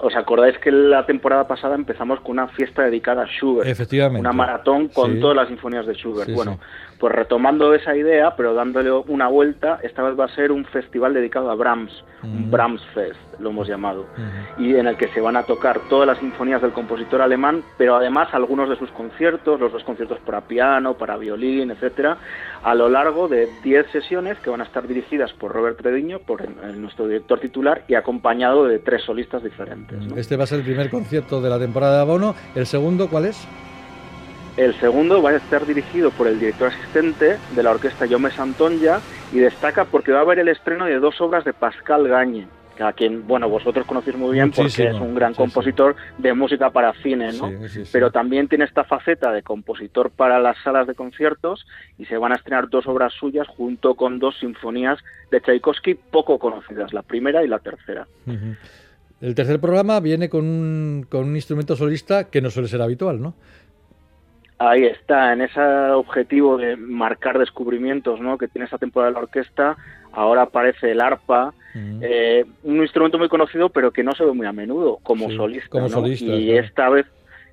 [0.00, 3.68] ¿os acordáis que la temporada pasada empezamos con una fiesta dedicada a Schubert?
[3.68, 4.20] Efectivamente.
[4.20, 5.20] Una maratón con Sí.
[5.20, 6.26] todas las sinfonías de Schubert.
[6.28, 6.89] Sí, bueno, sí.
[7.00, 11.14] Pues retomando esa idea, pero dándole una vuelta, esta vez va a ser un festival
[11.14, 12.50] dedicado a Brahms, un.
[12.50, 14.04] Brahms Fest, lo hemos llamado,
[14.58, 17.96] y en el que se van a tocar todas las sinfonías del compositor alemán, pero
[17.96, 22.18] además algunos de sus conciertos, los dos conciertos para piano, para violín, etcétera,
[22.62, 26.46] a lo largo de 10 sesiones que van a estar dirigidas por Robert Trediño, por
[26.76, 29.98] nuestro director titular, y acompañado de tres solistas diferentes.
[30.06, 30.16] ¿no?
[30.16, 32.34] Este va a ser el primer concierto de la temporada de abono.
[32.54, 33.48] ¿El segundo cuál es?
[34.56, 39.00] El segundo va a estar dirigido por el director asistente de la orquesta Jaume Santonja
[39.32, 42.46] y destaca porque va a haber el estreno de dos obras de Pascal Gagne,
[42.80, 46.70] a quien, bueno, vosotros conocéis muy bien porque Muchísimo, es un gran compositor de música
[46.70, 47.68] para cine, ¿no?
[47.68, 47.82] Sí.
[47.92, 51.66] Pero también tiene esta faceta de compositor para las salas de conciertos
[51.98, 54.98] y se van a estrenar dos obras suyas junto con dos sinfonías
[55.30, 58.06] de Tchaikovsky poco conocidas, la primera y la tercera.
[59.20, 63.20] El tercer programa viene con un, con un instrumento solista que no suele ser habitual,
[63.20, 63.34] ¿no?
[64.62, 68.36] Ahí está, en ese objetivo de marcar descubrimientos ¿no?
[68.36, 69.78] que tiene esta temporada de la orquesta,
[70.12, 71.54] ahora aparece el arpa,
[72.02, 75.70] eh, un instrumento muy conocido pero que no se ve muy a menudo como solista.
[75.70, 77.06] Como solista y esta vez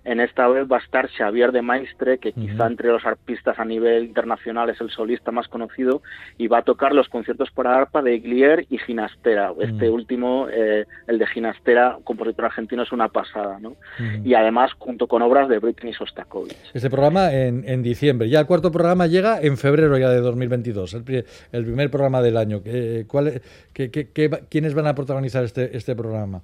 [0.07, 3.65] en esta vez va a estar Xavier de Maistre, que quizá entre los arpistas a
[3.65, 6.01] nivel internacional es el solista más conocido,
[6.37, 9.51] y va a tocar los conciertos para arpa de Glier y Ginastera.
[9.59, 13.75] Este último, eh, el de Ginastera, compositor argentino, es una pasada, ¿no?
[14.23, 16.55] Y además, junto con obras de Britney Sostakovich.
[16.73, 18.29] Este programa en, diciembre.
[18.29, 22.37] Ya el cuarto programa llega en febrero ya de 2022, el, el primer programa del
[22.37, 22.61] año.
[23.07, 23.41] ¿Cuál,
[23.73, 26.41] ¿Quiénes van a protagonizar este, este programa?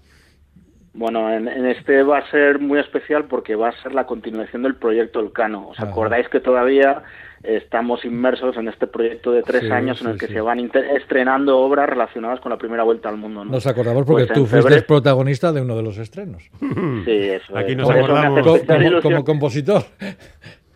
[0.93, 4.75] Bueno, en, este va a ser muy especial porque va a ser la continuación del
[4.75, 5.69] proyecto Elcano.
[5.69, 7.01] ¿Os acordáis que todavía
[7.41, 10.59] estamos inmersos en este proyecto de tres años en el que se van
[10.95, 13.43] estrenando obras relacionadas con la primera vuelta al mundo?
[13.43, 16.43] Nos acordamos porque pues tú fuiste protagonista de uno de los estrenos.
[17.05, 19.01] Sí, eso Aquí nos acordamos.
[19.01, 19.83] como compositor.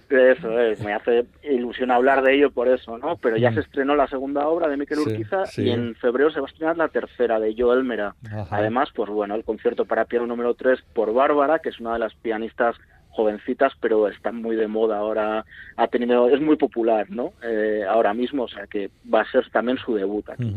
[0.09, 3.17] Eso es, me hace ilusión hablar de ello por eso, ¿no?
[3.17, 3.53] Pero ya mm.
[3.55, 6.77] se estrenó la segunda obra de Miquel Urquiza y en febrero se va a estrenar
[6.77, 8.15] la tercera de Joel Mera.
[8.49, 11.99] Además, pues bueno, el concierto para piano número 3 por Bárbara, que es una de
[11.99, 12.75] las pianistas
[13.09, 15.43] jovencitas, pero está muy de moda ahora,
[15.75, 17.33] ha tenido, es muy popular, ¿no?
[17.43, 20.53] Eh, ahora mismo, o sea que va a ser también su debut aquí.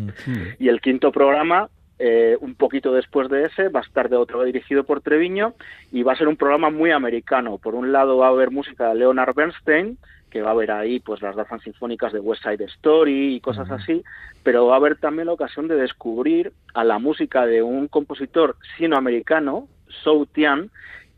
[0.58, 1.70] Y el quinto programa,
[2.02, 5.52] eh, un poquito después de ese va a estar de otro dirigido por Treviño
[5.92, 7.58] y va a ser un programa muy americano.
[7.58, 9.98] Por un lado va a haber música de Leonard Bernstein,
[10.30, 13.70] que va a haber ahí pues las danzas sinfónicas de West Side Story y cosas
[13.70, 14.02] así,
[14.42, 18.56] pero va a haber también la ocasión de descubrir a la música de un compositor
[18.78, 19.68] sino-americano,
[20.02, 20.70] Sou Tian,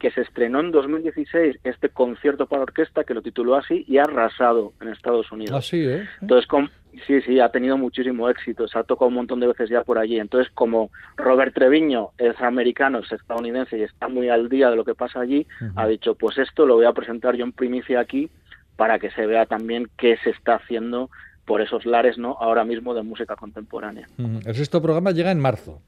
[0.02, 4.02] que se estrenó en 2016 este concierto para orquesta que lo tituló así y ha
[4.02, 5.56] arrasado en Estados Unidos.
[5.56, 6.08] Así, ¿eh?
[6.20, 6.50] Entonces,
[7.06, 9.98] sí, sí, ha tenido muchísimo éxito, se ha tocado un montón de veces ya por
[9.98, 10.18] allí.
[10.18, 14.84] Entonces, como Robert Treviño es americano, es estadounidense y está muy al día de lo
[14.84, 15.46] que pasa allí,
[15.76, 18.28] ha dicho, pues esto lo voy a presentar yo en primicia aquí
[18.74, 21.10] para que se vea también qué se está haciendo
[21.44, 22.36] por esos lares, ¿no?
[22.40, 24.08] Ahora mismo de música contemporánea.
[24.18, 25.80] El sexto programa llega en marzo.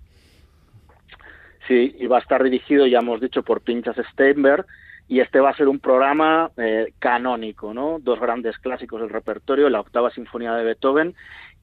[1.66, 4.66] Sí, y va a estar dirigido, ya hemos dicho, por Pinchas Steinberg,
[5.08, 7.98] y este va a ser un programa eh, canónico, ¿no?
[8.00, 11.14] Dos grandes clásicos del repertorio, la octava sinfonía de Beethoven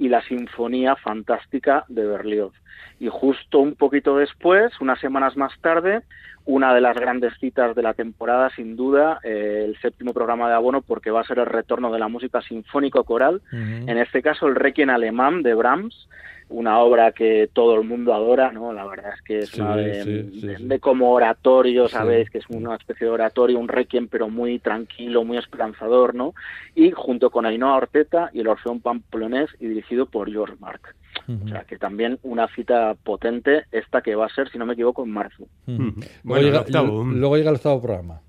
[0.02, 2.54] y la sinfonía fantástica de Berlioz.
[3.00, 6.02] Y justo un poquito después, unas semanas más tarde,
[6.44, 10.56] una de las grandes citas de la temporada, sin duda, eh, el séptimo programa de
[10.56, 14.56] abono, porque va a ser el retorno de la música sinfónico-coral, en este caso el
[14.56, 16.08] Requiem alemán de Brahms,
[16.52, 18.74] una obra que todo el mundo adora, ¿no?
[18.74, 22.30] La verdad es que es una de, como oratorio, ¿sabéis?
[22.30, 26.34] Que es una especie de oratorio, un requiem, pero muy tranquilo, muy esperanzador, ¿no?
[26.76, 30.96] Y junto con Ainhoa Orteta y el Orfeón Pamplonés y dirigido por George Mark.
[31.28, 34.74] O sea, que también una cita potente, esta que va a ser, si no me
[34.74, 35.48] equivoco, en marzo.
[35.66, 38.22] luego, llega, luego llega el octavo programa.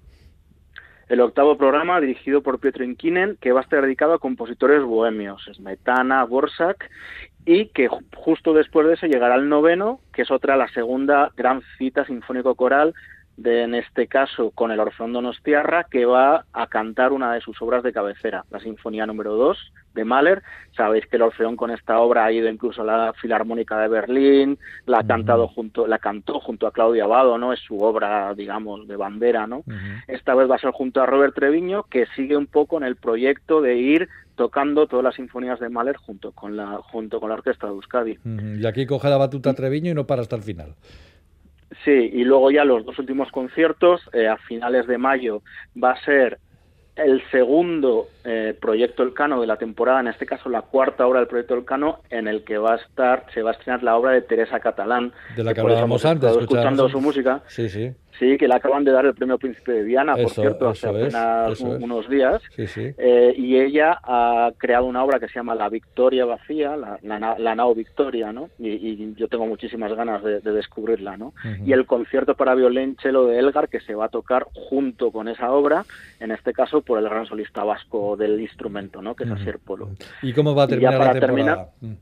[1.08, 5.48] El octavo programa dirigido por Pietro Inkinen, que va a estar dedicado a compositores bohemios,
[5.52, 6.88] Smetana, Borsak,
[7.44, 11.62] y que justo después de eso llegará el noveno, que es otra, la segunda gran
[11.76, 12.94] cita sinfónico-coral
[13.36, 17.60] de, en este caso, con el Orfeón Donostiarra, que va a cantar una de sus
[17.60, 20.42] obras de cabecera, la Sinfonía número 2 de Mahler.
[20.76, 24.58] Sabéis que el Orfeón con esta obra ha ido incluso a la Filarmónica de Berlín,
[24.86, 27.52] la ha cantado junto, la cantó junto a Claudia Abado, ¿no?
[27.52, 29.64] Es su obra, digamos, de bandera, ¿no?
[30.08, 32.96] Esta vez va a ser junto a Robert Treviño, que sigue un poco en el
[32.96, 37.34] proyecto de ir tocando todas las sinfonías de Mahler junto con la junto con la
[37.34, 38.18] orquesta de Euskadi.
[38.58, 40.74] Y aquí coge la batuta Treviño y no para hasta el final.
[41.84, 45.42] Sí, y luego ya los dos últimos conciertos, eh, a finales de mayo,
[45.82, 46.38] va a ser
[46.96, 51.28] el segundo eh, proyecto Elcano de la temporada, en este caso la cuarta obra del
[51.28, 54.22] proyecto Elcano, en el que va a estar, se va a estrenar la obra de
[54.22, 55.12] Teresa Catalán.
[55.36, 57.42] De la que, hablábamos antes, escuchando su música.
[57.46, 57.92] Sí, sí.
[58.22, 61.60] Sí, que le acaban de dar el premio Príncipe de Viana, por cierto, hace apenas
[61.60, 62.40] unos días.
[62.56, 67.54] Eh, y ella ha creado una obra que se llama La Victoria Vacía, la, la,
[67.56, 68.48] Nao Victoria, ¿no?
[68.60, 71.34] Y, yo tengo muchísimas ganas de, descubrirla, ¿no?
[71.66, 75.50] Y el concierto para violonchelo de Elgar, que se va a tocar junto con esa
[75.50, 75.84] obra,
[76.20, 79.16] en este caso por el gran solista vasco del instrumento, ¿no?
[79.16, 79.90] Que es Asier Polo.
[80.22, 81.70] ¿Y cómo va a terminar la temporada?
[81.80, 81.92] Mm.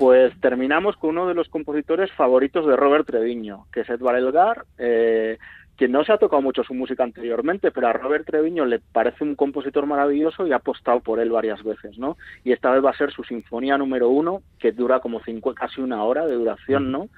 [0.00, 4.64] Pues terminamos con uno de los compositores favoritos de Robert Treviño, que es Edvard Elgar,
[4.78, 5.36] eh,
[5.76, 9.24] que no se ha tocado mucho su música anteriormente, pero a Robert Treviño le parece
[9.24, 12.16] un compositor maravilloso y ha apostado por él varias veces, ¿no?
[12.44, 15.82] Y esta vez va a ser su sinfonía número uno, que dura como cinco, casi
[15.82, 17.10] una hora de duración, ¿no?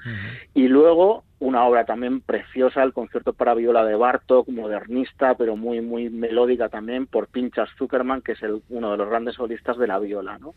[0.53, 5.80] Y luego una obra también preciosa, el concierto para viola de Bartok, modernista, pero muy
[5.80, 9.88] muy melódica también por Pinchas Zuckerman, que es el, uno de los grandes solistas de
[9.88, 10.55] la viola, ¿no?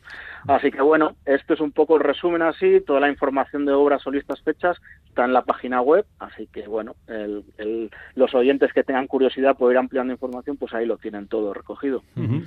[0.48, 4.04] Así que bueno, este es un poco el resumen así, toda la información de obras
[4.04, 4.78] solistas fechas
[5.08, 9.58] está en la página web, así que bueno, el, el, los oyentes que tengan curiosidad
[9.58, 12.04] por ir ampliando información, pues ahí lo tienen todo recogido.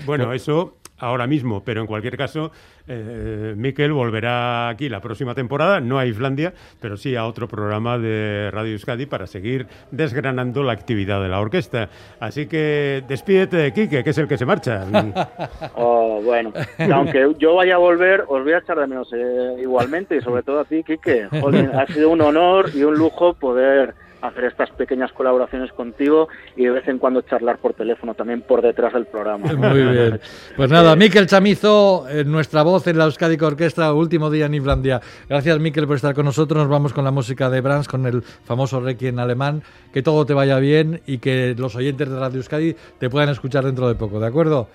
[0.07, 2.51] Bueno, eso ahora mismo, pero en cualquier caso,
[2.86, 7.99] eh, Miquel volverá aquí la próxima temporada, no a Islandia, pero sí a otro programa
[7.99, 11.89] de Radio Euskadi para seguir desgranando la actividad de la orquesta.
[12.20, 14.85] Así que despídete, Quique, que es el que se marcha.
[15.76, 16.53] oh, bueno,
[16.93, 20.43] aunque yo vaya a volver, os voy a echar de menos eh, igualmente, y sobre
[20.43, 21.29] todo a ti, Quique.
[21.33, 26.70] Ha sido un honor y un lujo poder hacer estas pequeñas colaboraciones contigo y de
[26.70, 29.52] vez en cuando charlar por teléfono también por detrás del programa.
[29.52, 30.20] Muy bien.
[30.56, 35.00] Pues nada, Miquel Chamizo, nuestra voz en la Euskadi Orquesta, último día en Islandia.
[35.28, 36.58] Gracias, Miquel, por estar con nosotros.
[36.62, 39.62] Nos vamos con la música de Brahms, con el famoso Requiem alemán.
[39.92, 43.64] Que todo te vaya bien y que los oyentes de Radio Euskadi te puedan escuchar
[43.64, 44.68] dentro de poco, ¿de acuerdo?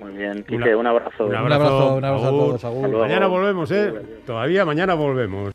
[0.00, 1.24] Muy bien, Quique, un abrazo.
[1.26, 2.64] Un Un abrazo, un abrazo a todos.
[2.92, 3.92] Mañana volvemos, ¿eh?
[4.24, 5.52] Todavía mañana volvemos.